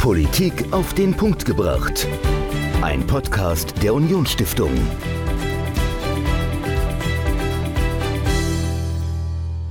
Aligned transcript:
Politik 0.00 0.72
auf 0.72 0.94
den 0.94 1.14
Punkt 1.14 1.44
gebracht. 1.44 2.08
Ein 2.80 3.06
Podcast 3.06 3.82
der 3.82 3.92
Unionsstiftung. 3.92 4.70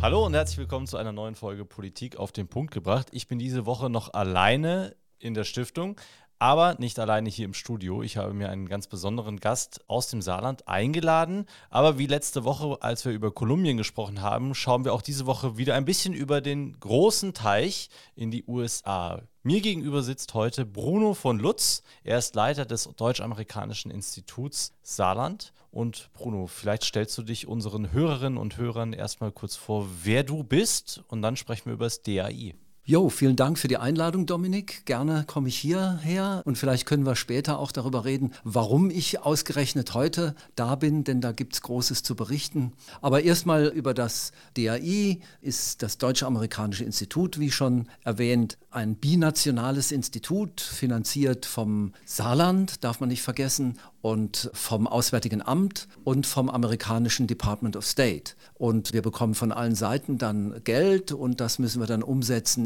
Hallo 0.04 0.28
und 0.28 0.36
herzlich 0.36 0.60
willkommen 0.60 0.86
zu 0.86 0.98
einer 0.98 1.14
neuen 1.14 1.34
Folge 1.34 1.66
Politik 1.66 2.18
auf 2.18 2.32
den 2.32 2.48
Punkt 2.48 2.72
gebracht. 2.72 3.08
Ich 3.12 3.28
bin 3.28 3.40
diese 3.40 3.66
Woche 3.66 3.90
noch 3.90 4.14
alleine 4.14 4.96
in 5.18 5.34
der 5.34 5.46
Stiftung, 5.46 6.00
aber 6.38 6.76
nicht 6.78 7.00
alleine 7.00 7.28
hier 7.28 7.46
im 7.46 7.56
Studio. 7.56 8.04
Ich 8.04 8.16
habe 8.16 8.36
mir 8.36 8.50
einen 8.50 8.70
ganz 8.70 8.86
besonderen 8.86 9.40
Gast 9.40 9.82
aus 9.88 10.10
dem 10.10 10.22
Saarland 10.22 10.68
eingeladen. 10.68 11.48
Aber 11.72 11.98
wie 11.98 12.06
letzte 12.06 12.44
Woche, 12.44 12.78
als 12.82 13.04
wir 13.04 13.14
über 13.14 13.32
Kolumbien 13.32 13.78
gesprochen 13.78 14.22
haben, 14.22 14.54
schauen 14.54 14.86
wir 14.86 14.94
auch 14.94 15.02
diese 15.02 15.26
Woche 15.26 15.58
wieder 15.58 15.74
ein 15.74 15.86
bisschen 15.86 16.14
über 16.14 16.40
den 16.40 16.80
großen 16.80 17.34
Teich 17.34 17.90
in 18.16 18.30
die 18.30 18.46
USA. 18.46 19.24
Mir 19.50 19.62
gegenüber 19.62 20.04
sitzt 20.04 20.36
heute 20.36 20.64
Bruno 20.64 21.16
von 21.16 21.40
Lutz. 21.40 21.82
Er 22.04 22.20
ist 22.20 22.36
Leiter 22.36 22.66
des 22.66 22.88
Deutsch-Amerikanischen 22.96 23.90
Instituts 23.90 24.76
Saarland. 24.84 25.54
Und 25.72 26.12
Bruno, 26.14 26.46
vielleicht 26.46 26.84
stellst 26.84 27.18
du 27.18 27.24
dich 27.24 27.48
unseren 27.48 27.92
Hörerinnen 27.92 28.38
und 28.38 28.58
Hörern 28.58 28.94
erstmal 28.94 29.32
kurz 29.32 29.56
vor, 29.56 29.88
wer 30.04 30.22
du 30.22 30.44
bist 30.44 31.04
und 31.08 31.24
dann 31.24 31.36
sprechen 31.36 31.66
wir 31.66 31.74
über 31.74 31.88
das 31.88 32.04
DAI. 32.04 32.54
Jo, 32.90 33.10
vielen 33.10 33.36
Dank 33.36 33.60
für 33.60 33.68
die 33.68 33.78
Einladung, 33.78 34.26
Dominik. 34.26 34.84
Gerne 34.88 35.24
komme 35.28 35.48
ich 35.48 35.60
hierher 35.60 36.42
und 36.46 36.58
vielleicht 36.58 36.88
können 36.88 37.06
wir 37.06 37.16
später 37.16 37.60
auch 37.60 37.72
darüber 37.72 38.04
reden, 38.04 38.32
warum 38.44 38.90
ich 38.90 39.22
ausgerechnet 39.22 39.94
heute 39.94 40.34
da 40.56 40.74
bin, 40.74 41.04
denn 41.04 41.22
da 41.22 41.32
gibt 41.32 41.54
es 41.54 41.62
Großes 41.62 42.02
zu 42.02 42.16
berichten. 42.16 42.74
Aber 43.00 43.22
erstmal 43.22 43.68
über 43.68 43.94
das 43.94 44.32
DAI 44.58 45.20
ist 45.40 45.84
das 45.84 46.00
Deutsche-Amerikanische 46.00 46.84
Institut, 46.84 47.40
wie 47.40 47.52
schon 47.52 47.88
erwähnt, 48.04 48.58
ein 48.72 48.96
binationales 48.96 49.92
Institut, 49.92 50.60
finanziert 50.60 51.46
vom 51.46 51.94
Saarland, 52.06 52.84
darf 52.84 53.02
man 53.02 53.10
nicht 53.10 53.22
vergessen, 53.22 53.78
und 54.02 54.50
vom 54.54 54.88
Auswärtigen 54.88 55.42
Amt 55.42 55.88
und 56.04 56.26
vom 56.26 56.50
amerikanischen 56.50 57.28
Department 57.28 57.76
of 57.76 57.86
State. 57.86 58.34
Und 58.54 58.94
wir 58.94 59.02
bekommen 59.02 59.36
von 59.36 59.52
allen 59.52 59.76
Seiten 59.76 60.18
dann 60.18 60.62
Geld 60.64 61.12
und 61.12 61.42
das 61.42 61.60
müssen 61.60 61.82
wir 61.82 61.88
dann 61.88 62.04
umsetzen 62.04 62.66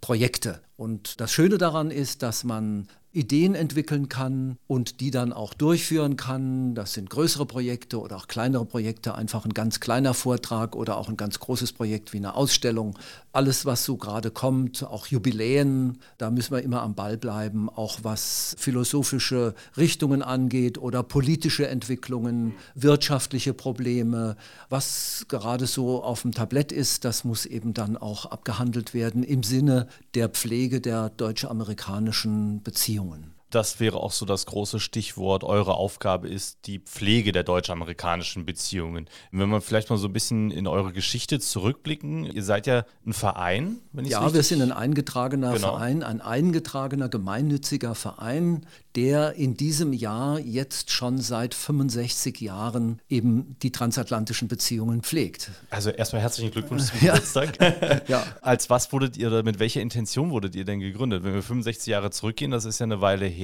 Projekte. 0.00 0.60
Und 0.76 1.20
das 1.20 1.32
Schöne 1.32 1.58
daran 1.58 1.90
ist, 1.90 2.22
dass 2.22 2.44
man 2.44 2.86
Ideen 3.16 3.54
entwickeln 3.54 4.10
kann 4.10 4.58
und 4.66 5.00
die 5.00 5.10
dann 5.10 5.32
auch 5.32 5.54
durchführen 5.54 6.16
kann. 6.16 6.74
Das 6.74 6.92
sind 6.92 7.08
größere 7.08 7.46
Projekte 7.46 7.98
oder 7.98 8.16
auch 8.16 8.28
kleinere 8.28 8.66
Projekte, 8.66 9.14
einfach 9.14 9.46
ein 9.46 9.54
ganz 9.54 9.80
kleiner 9.80 10.12
Vortrag 10.12 10.76
oder 10.76 10.98
auch 10.98 11.08
ein 11.08 11.16
ganz 11.16 11.40
großes 11.40 11.72
Projekt 11.72 12.12
wie 12.12 12.18
eine 12.18 12.34
Ausstellung. 12.34 12.98
Alles, 13.32 13.64
was 13.64 13.84
so 13.84 13.96
gerade 13.96 14.30
kommt, 14.30 14.84
auch 14.84 15.06
Jubiläen, 15.06 15.98
da 16.18 16.30
müssen 16.30 16.54
wir 16.54 16.62
immer 16.62 16.82
am 16.82 16.94
Ball 16.94 17.16
bleiben, 17.16 17.70
auch 17.70 18.00
was 18.02 18.54
philosophische 18.58 19.54
Richtungen 19.78 20.22
angeht 20.22 20.76
oder 20.76 21.02
politische 21.02 21.68
Entwicklungen, 21.68 22.54
wirtschaftliche 22.74 23.54
Probleme. 23.54 24.36
Was 24.68 25.24
gerade 25.28 25.66
so 25.66 26.02
auf 26.02 26.20
dem 26.20 26.32
Tablett 26.32 26.70
ist, 26.70 27.06
das 27.06 27.24
muss 27.24 27.46
eben 27.46 27.72
dann 27.72 27.96
auch 27.96 28.26
abgehandelt 28.26 28.92
werden 28.92 29.22
im 29.22 29.42
Sinne 29.42 29.88
der 30.14 30.28
Pflege 30.28 30.65
der 30.68 31.10
deutsch-amerikanischen 31.10 32.62
Beziehungen. 32.62 33.35
Das 33.50 33.80
wäre 33.80 33.98
auch 33.98 34.12
so 34.12 34.26
das 34.26 34.46
große 34.46 34.80
Stichwort. 34.80 35.44
Eure 35.44 35.74
Aufgabe 35.74 36.28
ist 36.28 36.66
die 36.66 36.80
Pflege 36.80 37.32
der 37.32 37.44
deutsch-amerikanischen 37.44 38.44
Beziehungen. 38.44 39.08
Wenn 39.30 39.48
wir 39.48 39.60
vielleicht 39.60 39.90
mal 39.90 39.98
so 39.98 40.08
ein 40.08 40.12
bisschen 40.12 40.50
in 40.50 40.66
eure 40.66 40.92
Geschichte 40.92 41.38
zurückblicken. 41.38 42.24
Ihr 42.24 42.42
seid 42.42 42.66
ja 42.66 42.84
ein 43.06 43.12
Verein, 43.12 43.78
wenn 43.92 44.04
ich 44.04 44.12
Ja, 44.12 44.32
wir 44.32 44.42
sind 44.42 44.62
ein 44.62 44.72
eingetragener 44.72 45.52
genau. 45.52 45.72
Verein, 45.72 46.02
ein 46.02 46.20
eingetragener 46.20 47.08
gemeinnütziger 47.08 47.94
Verein, 47.94 48.66
der 48.96 49.34
in 49.34 49.56
diesem 49.56 49.92
Jahr 49.92 50.40
jetzt 50.40 50.90
schon 50.90 51.18
seit 51.18 51.54
65 51.54 52.40
Jahren 52.40 53.00
eben 53.08 53.56
die 53.62 53.70
transatlantischen 53.70 54.48
Beziehungen 54.48 55.02
pflegt. 55.02 55.50
Also 55.70 55.90
erstmal 55.90 56.22
herzlichen 56.22 56.50
Glückwunsch 56.50 56.84
zum 56.84 57.00
Geburtstag. 57.00 58.08
ja. 58.08 58.24
Als 58.40 58.70
was 58.70 58.90
wurdet 58.92 59.16
ihr 59.16 59.28
oder 59.28 59.42
mit 59.42 59.58
welcher 59.58 59.82
Intention 59.82 60.30
wurdet 60.30 60.54
ihr 60.54 60.64
denn 60.64 60.80
gegründet? 60.80 61.24
Wenn 61.24 61.34
wir 61.34 61.42
65 61.42 61.86
Jahre 61.86 62.10
zurückgehen, 62.10 62.50
das 62.50 62.64
ist 62.64 62.78
ja 62.78 62.84
eine 62.84 63.00
Weile 63.00 63.26
her, 63.26 63.35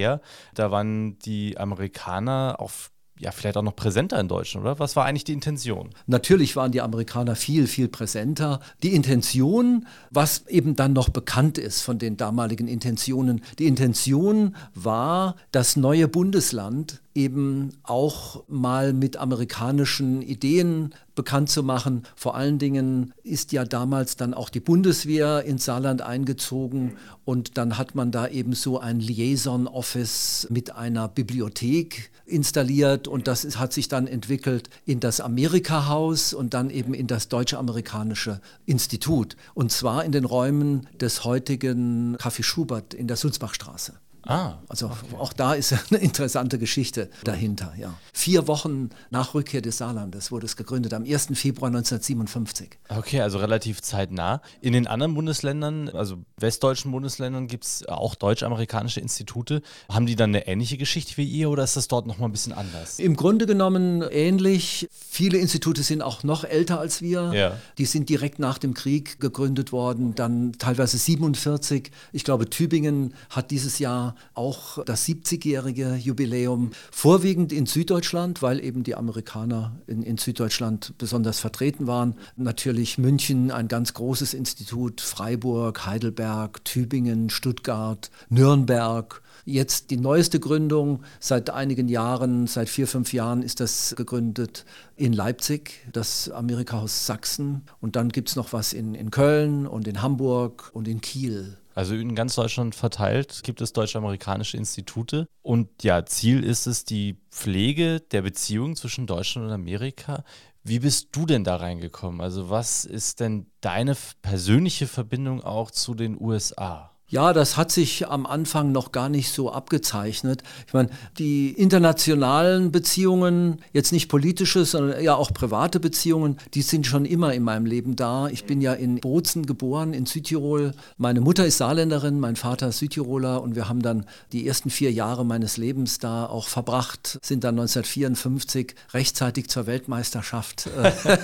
da 0.55 0.71
waren 0.71 1.19
die 1.21 1.59
Amerikaner 1.59 2.57
auf 2.59 2.91
ja, 3.19 3.31
vielleicht 3.31 3.57
auch 3.57 3.63
noch 3.63 3.77
präsenter 3.77 4.19
in 4.19 4.27
Deutschland, 4.27 4.67
oder? 4.67 4.79
Was 4.79 4.97
war 4.97 5.05
eigentlich 5.05 5.25
die 5.25 5.33
Intention? 5.33 5.91
Natürlich 6.07 6.57
waren 6.57 6.73
die 6.73 6.81
Amerikaner 6.81 7.37
viel, 7.37 7.67
viel 7.67 7.89
präsenter. 7.89 8.61
Die 8.83 8.95
Intention, 8.95 9.87
was 10.11 10.47
eben 10.49 10.75
dann 10.77 10.93
noch 10.93 11.09
bekannt 11.09 11.59
ist 11.59 11.83
von 11.83 11.99
den 11.99 12.17
damaligen 12.17 12.67
Intentionen, 12.67 13.43
die 13.59 13.67
Intention 13.67 14.57
war, 14.75 15.37
das 15.53 15.77
neue 15.77 16.09
Bundesland 16.09 17.02
eben 17.15 17.71
auch 17.83 18.45
mal 18.49 18.93
mit 18.93 19.17
amerikanischen 19.17 20.23
Ideen 20.23 20.95
bekannt 21.15 21.51
zu 21.51 21.63
machen. 21.63 22.05
Vor 22.17 22.35
allen 22.35 22.59
Dingen 22.59 23.13
ist 23.23 23.53
ja 23.53 23.65
damals 23.65 24.17
dann 24.17 24.35
auch 24.35 24.49
die 24.49 24.61
Bundeswehr 24.61 25.45
ins 25.45 25.65
Saarland 25.65 26.03
eingezogen 26.03 26.97
und 27.25 27.59
dann 27.59 27.77
hat 27.77 27.95
man 27.95 28.11
da 28.11 28.29
eben 28.29 28.55
so 28.55 28.79
ein 28.79 29.01
Liaison 29.01 29.67
Office 29.67 30.47
mit 30.51 30.75
einer 30.75 31.09
Bibliothek 31.09 32.11
installiert 32.25 33.09
und 33.09 33.29
das 33.29 33.45
ist, 33.45 33.59
hat 33.59 33.73
sich 33.73 33.89
dann 33.89 34.07
entwickelt 34.07 34.71
in 34.87 35.01
das 35.01 35.21
Amerika-Haus 35.21 36.33
und 36.33 36.55
dann 36.55 36.71
eben 36.71 36.95
in 36.95 37.07
das 37.07 37.29
Deutsche-Amerikanische 37.29 38.41
Institut 38.65 39.37
und 39.55 39.71
zwar 39.71 40.05
in 40.05 40.13
den 40.13 40.25
Räumen 40.25 40.89
des 41.01 41.25
heutigen 41.25 42.17
Café 42.17 42.43
Schubert 42.43 42.95
in 42.95 43.07
der 43.07 43.17
Sulzbachstraße. 43.17 43.95
Ah, 44.27 44.55
also 44.69 44.87
okay. 44.87 45.17
auch 45.19 45.33
da 45.33 45.55
ist 45.55 45.75
eine 45.91 46.01
interessante 46.01 46.59
Geschichte 46.59 47.11
dahinter. 47.25 47.73
Ja. 47.77 47.95
Vier 48.13 48.47
Wochen 48.47 48.91
nach 49.11 49.35
Rückkehr 49.35 49.61
des 49.61 49.79
Saarlandes 49.79 50.31
wurde 50.31 50.47
es 50.47 50.57
gegründet, 50.57 50.95
am 50.95 51.05
1. 51.05 51.29
Februar 51.35 51.69
1957. 51.69 52.79
Okay, 52.89 53.21
also 53.21 53.39
relativ 53.39 53.81
zeitnah. 53.83 54.41
In 54.61 54.73
den 54.73 54.87
anderen 54.87 55.15
Bundesländern, 55.15 55.89
also 55.89 56.19
westdeutschen 56.37 56.93
Bundesländern, 56.93 57.49
gibt 57.49 57.65
es 57.65 57.87
auch 57.89 58.15
deutsch-amerikanische 58.15 59.01
Institute. 59.01 59.63
Haben 59.89 60.07
die 60.07 60.17
dann 60.17 60.31
eine 60.31 60.47
ähnliche 60.47 60.79
Geschichte 60.79 61.17
wie 61.17 61.25
ihr 61.25 61.51
oder 61.51 61.65
ist 61.65 61.77
das 61.77 61.89
dort 61.89 62.07
nochmal 62.07 62.29
ein 62.29 62.33
bisschen 62.33 62.53
anders? 62.53 62.99
Im 62.99 63.17
Grunde 63.17 63.47
genommen 63.47 64.03
ähnlich. 64.03 64.89
Viele 64.93 65.39
Institute 65.39 65.83
sind 65.83 66.03
auch 66.03 66.23
noch 66.23 66.45
älter 66.45 66.79
als 66.79 67.03
wir. 67.03 67.33
Ja. 67.35 67.59
Die 67.79 67.87
sind 67.87 68.09
direkt 68.09 68.39
nach 68.39 68.59
dem 68.59 68.75
Krieg 68.75 69.19
gegründet 69.21 69.73
worden, 69.73 70.15
dann 70.15 70.53
teilweise 70.59 70.97
47. 70.97 71.91
Ich 72.13 72.25
glaube, 72.25 72.49
Tübingen 72.49 73.15
hat 73.31 73.51
dieses 73.51 73.79
Jahr 73.79 74.12
auch 74.35 74.85
das 74.85 75.07
70-jährige 75.07 75.95
Jubiläum, 75.95 76.71
vorwiegend 76.91 77.53
in 77.53 77.67
Süddeutschland, 77.67 78.43
weil 78.43 78.63
eben 78.65 78.83
die 78.83 78.95
Amerikaner 78.95 79.77
in, 79.87 80.03
in 80.03 80.19
Süddeutschland 80.19 80.95
besonders 80.99 81.41
vertreten 81.41 81.87
waren. 81.87 82.15
Natürlich 82.37 82.99
München, 82.99 83.51
ein 83.51 83.69
ganz 83.69 83.95
großes 83.95 84.35
Institut, 84.35 85.01
Freiburg, 85.01 85.87
Heidelberg, 85.87 86.65
Tübingen, 86.65 87.31
Stuttgart, 87.31 88.11
Nürnberg. 88.29 89.23
Jetzt 89.45 89.91
die 89.91 89.97
neueste 89.97 90.39
Gründung 90.39 91.03
seit 91.19 91.51
einigen 91.51 91.89
Jahren, 91.89 92.47
seit 92.47 92.69
vier, 92.69 92.87
fünf 92.87 93.13
Jahren 93.13 93.43
ist 93.43 93.59
das 93.59 93.95
gegründet 93.97 94.65
in 94.97 95.13
Leipzig, 95.13 95.85
das 95.93 96.31
Amerikahaus 96.31 97.07
Sachsen. 97.07 97.63
Und 97.81 97.97
dann 97.97 98.11
gibt 98.11 98.29
es 98.29 98.37
noch 98.37 98.53
was 98.53 98.73
in, 98.73 98.95
in 98.95 99.11
Köln 99.11 99.67
und 99.67 99.89
in 99.89 100.01
Hamburg 100.01 100.71
und 100.73 100.87
in 100.87 101.01
Kiel. 101.01 101.57
Also 101.75 101.95
in 101.95 102.15
ganz 102.15 102.35
Deutschland 102.35 102.75
verteilt 102.75 103.43
gibt 103.43 103.61
es 103.61 103.73
deutsch-amerikanische 103.73 104.57
Institute. 104.57 105.27
Und 105.43 105.83
ja, 105.83 106.05
Ziel 106.05 106.45
ist 106.45 106.67
es 106.67 106.85
die 106.85 107.17
Pflege 107.31 108.01
der 108.01 108.23
Beziehung 108.23 108.77
zwischen 108.77 109.07
Deutschland 109.07 109.47
und 109.47 109.53
Amerika. 109.53 110.25
Wie 110.65 110.79
bist 110.79 111.09
du 111.13 111.27
denn 111.27 111.45
da 111.45 111.57
reingekommen? 111.57 112.21
Also 112.21 112.51
was 112.51 112.85
ist 112.85 113.21
denn 113.21 113.47
deine 113.61 113.97
persönliche 114.23 114.87
Verbindung 114.87 115.43
auch 115.43 115.71
zu 115.71 115.95
den 115.95 116.21
USA? 116.21 116.92
Ja, 117.13 117.35
das 117.35 117.59
hat 117.59 117.71
sich 117.71 118.09
am 118.09 118.25
Anfang 118.25 118.73
noch 118.73 118.91
gar 118.91 119.11
nicht 119.11 119.35
so 119.35 119.53
abgezeichnet. 119.53 120.43
Ich 120.67 120.73
meine, 120.73 120.89
die 121.19 121.51
internationalen 121.51 122.73
Beziehungen, 122.73 123.59
jetzt 123.75 123.93
nicht 123.93 124.09
politische, 124.09 124.65
sondern 124.65 125.05
ja 125.05 125.15
auch 125.15 125.31
private 125.35 125.79
Beziehungen, 125.79 126.39
die 126.55 126.63
sind 126.63 126.87
schon 126.87 127.05
immer 127.05 127.35
in 127.35 127.43
meinem 127.43 127.67
Leben 127.67 127.97
da. 127.97 128.29
Ich 128.29 128.47
bin 128.47 128.63
ja 128.63 128.73
in 128.73 128.99
Bozen 128.99 129.45
geboren, 129.45 129.93
in 129.93 130.07
Südtirol. 130.07 130.73
Meine 130.97 131.21
Mutter 131.21 131.45
ist 131.45 131.59
Saarländerin, 131.59 132.19
mein 132.19 132.37
Vater 132.37 132.69
ist 132.69 132.79
Südtiroler 132.79 133.43
und 133.43 133.57
wir 133.57 133.69
haben 133.69 133.83
dann 133.83 134.07
die 134.33 134.49
ersten 134.49 134.71
vier 134.71 134.91
Jahre 134.91 135.27
meines 135.27 135.59
Lebens 135.59 135.99
da 135.99 136.25
auch 136.25 136.49
verbracht, 136.49 137.19
sind 137.21 137.45
dann 137.45 137.57
1954 137.59 138.75
rechtzeitig 138.95 139.51
zur 139.51 139.67
Weltmeisterschaft 139.67 140.67
äh, 140.83 141.19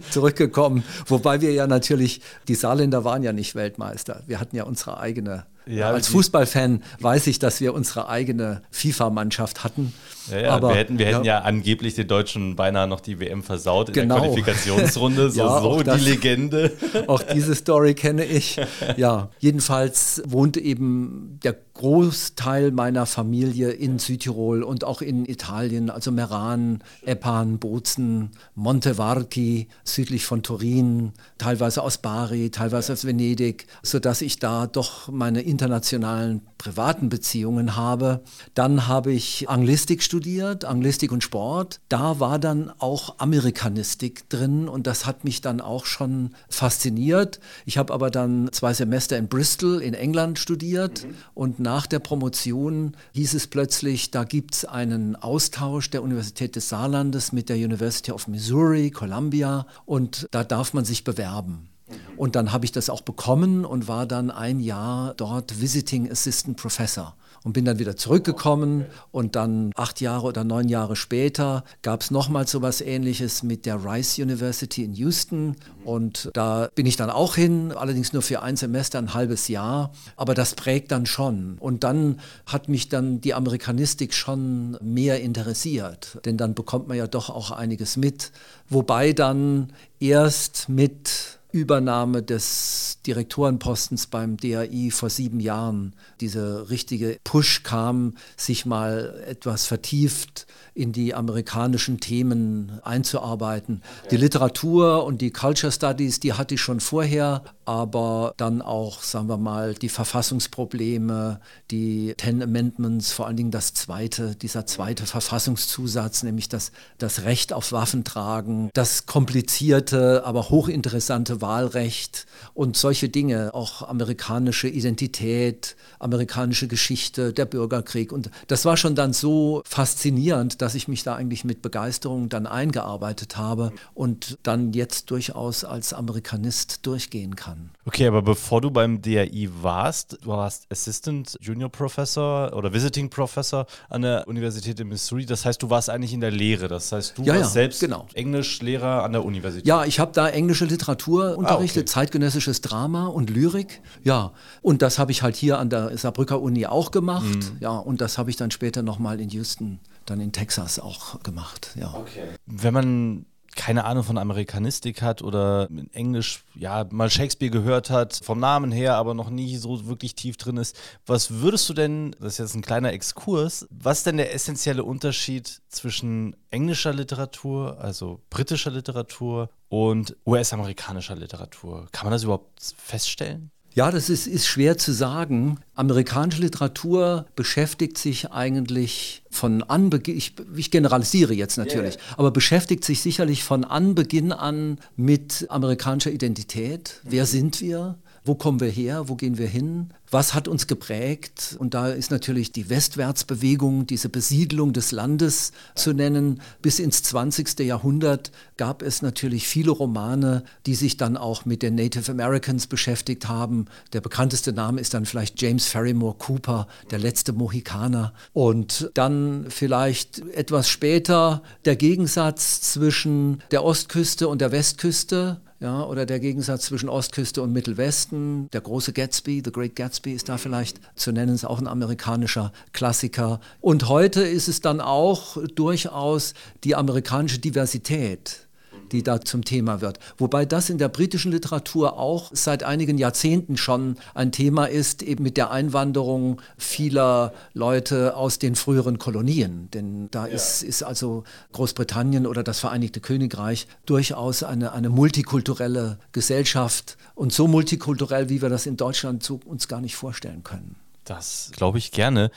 zurückgekommen. 0.10 0.84
Wobei 1.06 1.40
wir 1.40 1.54
ja 1.54 1.66
natürlich, 1.66 2.20
die 2.46 2.56
Saarländer 2.56 3.04
waren 3.04 3.22
ja 3.22 3.32
nicht 3.32 3.54
Weltmeister. 3.54 4.22
Wir 4.26 4.38
hatten 4.38 4.54
ja 4.54 4.64
unsere 4.64 5.00
eigene 5.00 5.29
eigene. 5.29 5.29
Ja, 5.66 5.90
Als 5.90 6.08
Fußballfan 6.08 6.82
weiß 7.00 7.26
ich, 7.26 7.38
dass 7.38 7.60
wir 7.60 7.74
unsere 7.74 8.08
eigene 8.08 8.62
FIFA-Mannschaft 8.70 9.62
hatten. 9.62 9.92
Ja, 10.30 10.38
ja, 10.38 10.50
Aber, 10.50 10.70
wir 10.70 10.76
hätten, 10.76 10.98
wir 10.98 11.06
hätten 11.06 11.24
ja. 11.24 11.40
angeblich 11.40 11.94
den 11.94 12.08
Deutschen 12.08 12.56
beinahe 12.56 12.86
noch 12.86 13.00
die 13.00 13.20
WM 13.20 13.42
versaut 13.42 13.88
in 13.88 13.94
genau. 13.94 14.16
der 14.16 14.24
Qualifikationsrunde. 14.24 15.30
So, 15.40 15.48
so 15.60 15.82
das, 15.82 15.98
die 16.02 16.10
Legende. 16.10 16.72
Auch 17.06 17.22
diese 17.22 17.54
Story 17.54 17.94
kenne 17.94 18.24
ich. 18.24 18.60
Ja, 18.96 19.30
jedenfalls 19.38 20.22
wohnte 20.26 20.60
eben 20.60 21.38
der 21.44 21.54
Großteil 21.80 22.72
meiner 22.72 23.06
Familie 23.06 23.70
in 23.70 23.98
Südtirol 23.98 24.62
und 24.62 24.84
auch 24.84 25.00
in 25.00 25.24
Italien, 25.24 25.88
also 25.88 26.10
Meran, 26.10 26.82
Eppan, 27.06 27.58
Bozen, 27.58 28.32
Montevarchi, 28.54 29.68
südlich 29.84 30.26
von 30.26 30.42
Turin, 30.42 31.12
teilweise 31.38 31.82
aus 31.82 31.96
Bari, 31.98 32.50
teilweise 32.50 32.92
aus 32.92 33.06
Venedig, 33.06 33.66
sodass 33.82 34.20
ich 34.20 34.38
da 34.38 34.66
doch 34.66 35.08
meine 35.08 35.40
internationalen 35.40 36.42
privaten 36.58 37.08
Beziehungen 37.08 37.76
habe. 37.76 38.22
Dann 38.52 38.86
habe 38.86 39.12
ich 39.12 39.48
Anglistik 39.48 40.02
studiert, 40.02 40.19
Anglistik 40.64 41.12
und 41.12 41.22
Sport. 41.22 41.80
Da 41.88 42.20
war 42.20 42.38
dann 42.38 42.72
auch 42.78 43.16
Amerikanistik 43.18 44.28
drin 44.28 44.68
und 44.68 44.86
das 44.86 45.06
hat 45.06 45.24
mich 45.24 45.40
dann 45.40 45.60
auch 45.60 45.86
schon 45.86 46.30
fasziniert. 46.48 47.40
Ich 47.64 47.78
habe 47.78 47.92
aber 47.92 48.10
dann 48.10 48.48
zwei 48.52 48.74
Semester 48.74 49.16
in 49.16 49.28
Bristol 49.28 49.80
in 49.80 49.94
England 49.94 50.38
studiert 50.38 51.04
mhm. 51.04 51.14
und 51.34 51.60
nach 51.60 51.86
der 51.86 51.98
Promotion 51.98 52.96
hieß 53.14 53.34
es 53.34 53.46
plötzlich, 53.46 54.10
da 54.10 54.24
gibt 54.24 54.54
es 54.54 54.64
einen 54.64 55.16
Austausch 55.16 55.90
der 55.90 56.02
Universität 56.02 56.56
des 56.56 56.68
Saarlandes 56.68 57.32
mit 57.32 57.48
der 57.48 57.56
University 57.56 58.12
of 58.12 58.28
Missouri, 58.28 58.90
Columbia 58.90 59.66
und 59.86 60.26
da 60.30 60.44
darf 60.44 60.74
man 60.74 60.84
sich 60.84 61.04
bewerben. 61.04 61.68
Und 62.16 62.36
dann 62.36 62.52
habe 62.52 62.64
ich 62.64 62.72
das 62.72 62.90
auch 62.90 63.00
bekommen 63.00 63.64
und 63.64 63.88
war 63.88 64.06
dann 64.06 64.30
ein 64.30 64.60
Jahr 64.60 65.14
dort 65.14 65.60
Visiting 65.60 66.10
Assistant 66.10 66.56
Professor 66.56 67.16
und 67.44 67.52
bin 67.52 67.64
dann 67.64 67.78
wieder 67.78 67.96
zurückgekommen. 67.96 68.86
Und 69.12 69.36
dann 69.36 69.72
acht 69.74 70.00
Jahre 70.00 70.26
oder 70.26 70.44
neun 70.44 70.68
Jahre 70.68 70.96
später 70.96 71.64
gab 71.82 72.02
es 72.02 72.10
nochmal 72.10 72.46
so 72.46 72.62
was 72.62 72.80
ähnliches 72.80 73.42
mit 73.42 73.66
der 73.66 73.84
Rice 73.84 74.18
University 74.18 74.84
in 74.84 74.94
Houston. 74.94 75.56
Und 75.84 76.30
da 76.34 76.68
bin 76.74 76.86
ich 76.86 76.96
dann 76.96 77.10
auch 77.10 77.36
hin, 77.36 77.72
allerdings 77.72 78.12
nur 78.12 78.22
für 78.22 78.42
ein 78.42 78.56
Semester, 78.56 78.98
ein 78.98 79.14
halbes 79.14 79.48
Jahr, 79.48 79.92
aber 80.16 80.34
das 80.34 80.54
prägt 80.54 80.92
dann 80.92 81.06
schon. 81.06 81.56
Und 81.58 81.84
dann 81.84 82.20
hat 82.46 82.68
mich 82.68 82.88
dann 82.88 83.20
die 83.20 83.34
Amerikanistik 83.34 84.14
schon 84.14 84.76
mehr 84.82 85.20
interessiert, 85.20 86.18
denn 86.24 86.36
dann 86.36 86.54
bekommt 86.54 86.88
man 86.88 86.96
ja 86.96 87.06
doch 87.06 87.30
auch 87.30 87.50
einiges 87.50 87.96
mit, 87.96 88.32
wobei 88.68 89.12
dann 89.12 89.72
erst 89.98 90.68
mit 90.68 91.39
Übernahme 91.52 92.22
des 92.22 92.98
Direktorenpostens 93.06 94.06
beim 94.06 94.36
DAI 94.36 94.90
vor 94.90 95.10
sieben 95.10 95.40
Jahren 95.40 95.94
dieser 96.20 96.70
richtige 96.70 97.18
Push 97.24 97.62
kam, 97.62 98.14
sich 98.36 98.66
mal 98.66 99.22
etwas 99.26 99.66
vertieft 99.66 100.46
in 100.74 100.92
die 100.92 101.14
amerikanischen 101.14 102.00
Themen 102.00 102.80
einzuarbeiten. 102.82 103.82
Die 104.10 104.16
Literatur 104.16 105.04
und 105.04 105.20
die 105.20 105.30
Culture 105.30 105.72
Studies, 105.72 106.20
die 106.20 106.34
hatte 106.34 106.54
ich 106.54 106.60
schon 106.60 106.80
vorher, 106.80 107.42
aber 107.70 108.34
dann 108.36 108.62
auch, 108.62 109.00
sagen 109.04 109.28
wir 109.28 109.36
mal, 109.36 109.74
die 109.74 109.90
Verfassungsprobleme, 109.90 111.38
die 111.70 112.14
Ten 112.16 112.42
Amendments, 112.42 113.12
vor 113.12 113.28
allen 113.28 113.36
Dingen 113.36 113.52
das 113.52 113.74
zweite, 113.74 114.34
dieser 114.34 114.66
zweite 114.66 115.06
Verfassungszusatz, 115.06 116.24
nämlich 116.24 116.48
das, 116.48 116.72
das 116.98 117.22
Recht 117.22 117.52
auf 117.52 117.70
Waffentragen, 117.70 118.70
das 118.74 119.06
komplizierte, 119.06 120.24
aber 120.24 120.50
hochinteressante 120.50 121.42
Wahlrecht 121.42 122.26
und 122.54 122.76
solche 122.76 123.08
Dinge, 123.08 123.54
auch 123.54 123.82
amerikanische 123.88 124.66
Identität, 124.66 125.76
amerikanische 126.00 126.66
Geschichte, 126.66 127.32
der 127.32 127.44
Bürgerkrieg. 127.44 128.10
Und 128.10 128.32
das 128.48 128.64
war 128.64 128.76
schon 128.76 128.96
dann 128.96 129.12
so 129.12 129.62
faszinierend, 129.64 130.60
dass 130.60 130.74
ich 130.74 130.88
mich 130.88 131.04
da 131.04 131.14
eigentlich 131.14 131.44
mit 131.44 131.62
Begeisterung 131.62 132.30
dann 132.30 132.48
eingearbeitet 132.48 133.36
habe 133.36 133.70
und 133.94 134.38
dann 134.42 134.72
jetzt 134.72 135.12
durchaus 135.12 135.62
als 135.62 135.92
Amerikanist 135.92 136.84
durchgehen 136.84 137.36
kann. 137.36 137.59
Okay, 137.86 138.06
aber 138.06 138.22
bevor 138.22 138.60
du 138.60 138.70
beim 138.70 139.00
DAI 139.00 139.48
warst, 139.62 140.18
du 140.22 140.28
warst 140.28 140.70
Assistant 140.70 141.36
Junior 141.40 141.70
Professor 141.70 142.54
oder 142.54 142.72
Visiting 142.72 143.08
Professor 143.08 143.66
an 143.88 144.02
der 144.02 144.28
Universität 144.28 144.78
in 144.80 144.88
Missouri. 144.88 145.24
Das 145.24 145.44
heißt, 145.44 145.62
du 145.62 145.70
warst 145.70 145.88
eigentlich 145.88 146.12
in 146.12 146.20
der 146.20 146.30
Lehre. 146.30 146.68
Das 146.68 146.92
heißt, 146.92 147.16
du 147.16 147.22
ja, 147.22 147.34
warst 147.34 147.42
ja, 147.42 147.48
selbst 147.48 147.80
genau. 147.80 148.06
Englischlehrer 148.14 149.02
an 149.02 149.12
der 149.12 149.24
Universität. 149.24 149.66
Ja, 149.66 149.84
ich 149.84 149.98
habe 149.98 150.12
da 150.12 150.28
englische 150.28 150.66
Literatur 150.66 151.38
unterrichtet, 151.38 151.80
ah, 151.80 151.84
okay. 151.84 151.92
zeitgenössisches 151.92 152.60
Drama 152.60 153.06
und 153.06 153.30
Lyrik. 153.30 153.80
Ja, 154.04 154.32
und 154.62 154.82
das 154.82 154.98
habe 154.98 155.10
ich 155.10 155.22
halt 155.22 155.36
hier 155.36 155.58
an 155.58 155.70
der 155.70 155.96
Saarbrücker 155.96 156.40
Uni 156.40 156.66
auch 156.66 156.90
gemacht. 156.90 157.24
Mhm. 157.24 157.56
Ja, 157.60 157.76
und 157.78 158.00
das 158.00 158.18
habe 158.18 158.30
ich 158.30 158.36
dann 158.36 158.50
später 158.50 158.82
nochmal 158.82 159.20
in 159.20 159.30
Houston, 159.30 159.80
dann 160.04 160.20
in 160.20 160.32
Texas 160.32 160.78
auch 160.78 161.22
gemacht. 161.22 161.74
Ja. 161.76 161.94
Okay. 161.94 162.24
Wenn 162.46 162.74
man 162.74 163.26
keine 163.56 163.84
Ahnung 163.84 164.04
von 164.04 164.18
Amerikanistik 164.18 165.02
hat 165.02 165.22
oder 165.22 165.68
in 165.70 165.92
Englisch 165.92 166.44
ja 166.54 166.86
mal 166.90 167.10
Shakespeare 167.10 167.50
gehört 167.50 167.90
hat, 167.90 168.20
vom 168.22 168.38
Namen 168.38 168.72
her, 168.72 168.94
aber 168.96 169.14
noch 169.14 169.30
nie 169.30 169.56
so 169.56 169.86
wirklich 169.86 170.14
tief 170.14 170.36
drin 170.36 170.56
ist. 170.56 170.76
Was 171.06 171.40
würdest 171.40 171.68
du 171.68 171.74
denn, 171.74 172.14
das 172.20 172.34
ist 172.34 172.38
jetzt 172.38 172.54
ein 172.54 172.62
kleiner 172.62 172.92
Exkurs, 172.92 173.66
was 173.70 173.98
ist 173.98 174.06
denn 174.06 174.16
der 174.16 174.34
essentielle 174.34 174.84
Unterschied 174.84 175.60
zwischen 175.68 176.36
englischer 176.50 176.92
Literatur, 176.92 177.78
also 177.80 178.20
britischer 178.30 178.70
Literatur 178.70 179.50
und 179.68 180.16
US-amerikanischer 180.26 181.16
Literatur? 181.16 181.88
Kann 181.92 182.06
man 182.06 182.12
das 182.12 182.22
überhaupt 182.22 182.74
feststellen? 182.76 183.50
Ja, 183.72 183.90
das 183.90 184.10
ist, 184.10 184.26
ist 184.26 184.46
schwer 184.46 184.78
zu 184.78 184.92
sagen. 184.92 185.58
Amerikanische 185.74 186.42
Literatur 186.42 187.26
beschäftigt 187.36 187.98
sich 187.98 188.32
eigentlich 188.32 189.22
von 189.30 189.62
Anbeginn, 189.62 190.16
ich, 190.16 190.34
ich 190.56 190.70
generalisiere 190.70 191.34
jetzt 191.34 191.56
natürlich, 191.56 191.94
yeah. 191.94 192.18
aber 192.18 192.30
beschäftigt 192.32 192.84
sich 192.84 193.00
sicherlich 193.00 193.44
von 193.44 193.64
Anbeginn 193.64 194.32
an 194.32 194.78
mit 194.96 195.46
amerikanischer 195.50 196.10
Identität. 196.10 197.00
Wer 197.04 197.26
sind 197.26 197.60
wir? 197.60 197.96
Wo 198.24 198.34
kommen 198.34 198.60
wir 198.60 198.68
her? 198.68 199.08
Wo 199.08 199.16
gehen 199.16 199.38
wir 199.38 199.46
hin? 199.46 199.90
Was 200.10 200.34
hat 200.34 200.46
uns 200.46 200.66
geprägt? 200.66 201.56
Und 201.58 201.72
da 201.72 201.88
ist 201.88 202.10
natürlich 202.10 202.52
die 202.52 202.68
Westwärtsbewegung, 202.68 203.86
diese 203.86 204.08
Besiedlung 204.08 204.72
des 204.72 204.92
Landes 204.92 205.52
zu 205.74 205.94
nennen. 205.94 206.42
Bis 206.60 206.80
ins 206.80 207.02
20. 207.02 207.60
Jahrhundert 207.60 208.30
gab 208.56 208.82
es 208.82 209.00
natürlich 209.00 209.46
viele 209.46 209.70
Romane, 209.70 210.42
die 210.66 210.74
sich 210.74 210.96
dann 210.96 211.16
auch 211.16 211.44
mit 211.46 211.62
den 211.62 211.76
Native 211.76 212.10
Americans 212.10 212.66
beschäftigt 212.66 213.28
haben. 213.28 213.66
Der 213.92 214.02
bekannteste 214.02 214.52
Name 214.52 214.80
ist 214.80 214.92
dann 214.92 215.06
vielleicht 215.06 215.40
James 215.40 215.66
Ferrymore 215.66 216.16
Cooper, 216.18 216.66
der 216.90 216.98
letzte 216.98 217.32
Mohikaner. 217.32 218.12
Und 218.34 218.90
dann 218.94 219.46
vielleicht 219.48 220.18
etwas 220.34 220.68
später 220.68 221.42
der 221.64 221.76
Gegensatz 221.76 222.60
zwischen 222.60 223.42
der 223.50 223.64
Ostküste 223.64 224.28
und 224.28 224.40
der 224.40 224.52
Westküste 224.52 225.40
ja, 225.60 225.84
oder 225.84 226.06
der 226.06 226.20
Gegensatz 226.20 226.64
zwischen 226.66 226.88
Ostküste 226.88 227.42
und 227.42 227.52
Mittelwesten. 227.52 228.48
Der 228.50 228.62
große 228.62 228.94
Gatsby, 228.94 229.42
The 229.44 229.52
Great 229.52 229.76
Gatsby 229.76 230.12
ist 230.12 230.30
da 230.30 230.38
vielleicht 230.38 230.80
zu 230.96 231.12
nennen, 231.12 231.34
ist 231.34 231.44
auch 231.44 231.60
ein 231.60 231.68
amerikanischer 231.68 232.52
Klassiker. 232.72 233.40
Und 233.60 233.88
heute 233.88 234.22
ist 234.22 234.48
es 234.48 234.62
dann 234.62 234.80
auch 234.80 235.36
durchaus 235.54 236.32
die 236.64 236.74
amerikanische 236.74 237.38
Diversität 237.38 238.46
die 238.92 239.02
da 239.02 239.20
zum 239.20 239.44
Thema 239.44 239.80
wird. 239.80 239.98
Wobei 240.18 240.44
das 240.44 240.70
in 240.70 240.78
der 240.78 240.88
britischen 240.88 241.32
Literatur 241.32 241.98
auch 241.98 242.30
seit 242.32 242.62
einigen 242.62 242.98
Jahrzehnten 242.98 243.56
schon 243.56 243.96
ein 244.14 244.32
Thema 244.32 244.66
ist, 244.66 245.02
eben 245.02 245.22
mit 245.22 245.36
der 245.36 245.50
Einwanderung 245.50 246.40
vieler 246.58 247.32
Leute 247.54 248.16
aus 248.16 248.38
den 248.38 248.54
früheren 248.54 248.98
Kolonien. 248.98 249.68
Denn 249.72 250.10
da 250.10 250.26
ja. 250.26 250.34
ist, 250.34 250.62
ist 250.62 250.82
also 250.82 251.24
Großbritannien 251.52 252.26
oder 252.26 252.42
das 252.42 252.60
Vereinigte 252.60 253.00
Königreich 253.00 253.66
durchaus 253.86 254.42
eine, 254.42 254.72
eine 254.72 254.90
multikulturelle 254.90 255.98
Gesellschaft 256.12 256.96
und 257.14 257.32
so 257.32 257.46
multikulturell, 257.46 258.28
wie 258.28 258.42
wir 258.42 258.48
das 258.48 258.66
in 258.66 258.76
Deutschland 258.76 259.22
so 259.22 259.40
uns 259.44 259.68
gar 259.68 259.80
nicht 259.80 259.96
vorstellen 259.96 260.42
können. 260.44 260.76
Das 261.04 261.50
glaube 261.54 261.78
ich 261.78 261.92
gerne. 261.92 262.30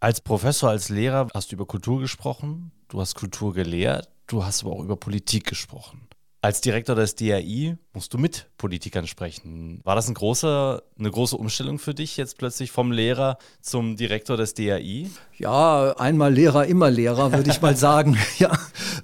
Als 0.00 0.20
Professor, 0.20 0.70
als 0.70 0.88
Lehrer 0.88 1.28
hast 1.32 1.52
du 1.52 1.56
über 1.56 1.66
Kultur 1.66 2.00
gesprochen, 2.00 2.72
du 2.88 3.00
hast 3.00 3.14
Kultur 3.14 3.54
gelehrt. 3.54 4.08
Du 4.26 4.44
hast 4.44 4.62
aber 4.62 4.72
auch 4.72 4.82
über 4.82 4.96
Politik 4.96 5.46
gesprochen. 5.46 6.08
Als 6.40 6.60
Direktor 6.60 6.96
des 6.96 7.14
DRI 7.14 7.76
musst 7.94 8.14
du 8.14 8.18
mit 8.18 8.46
Politikern 8.56 9.06
sprechen. 9.06 9.80
War 9.84 9.94
das 9.94 10.08
ein 10.08 10.14
großer, 10.14 10.82
eine 10.98 11.10
große 11.10 11.36
Umstellung 11.36 11.78
für 11.78 11.94
dich, 11.94 12.16
jetzt 12.16 12.38
plötzlich 12.38 12.70
vom 12.70 12.90
Lehrer 12.90 13.38
zum 13.60 13.96
Direktor 13.96 14.36
des 14.36 14.54
DRI? 14.54 15.10
Ja, 15.36 15.92
einmal 15.98 16.32
Lehrer, 16.32 16.66
immer 16.66 16.90
Lehrer, 16.90 17.32
würde 17.32 17.50
ich 17.50 17.60
mal 17.60 17.76
sagen. 17.76 18.16
ja, 18.38 18.56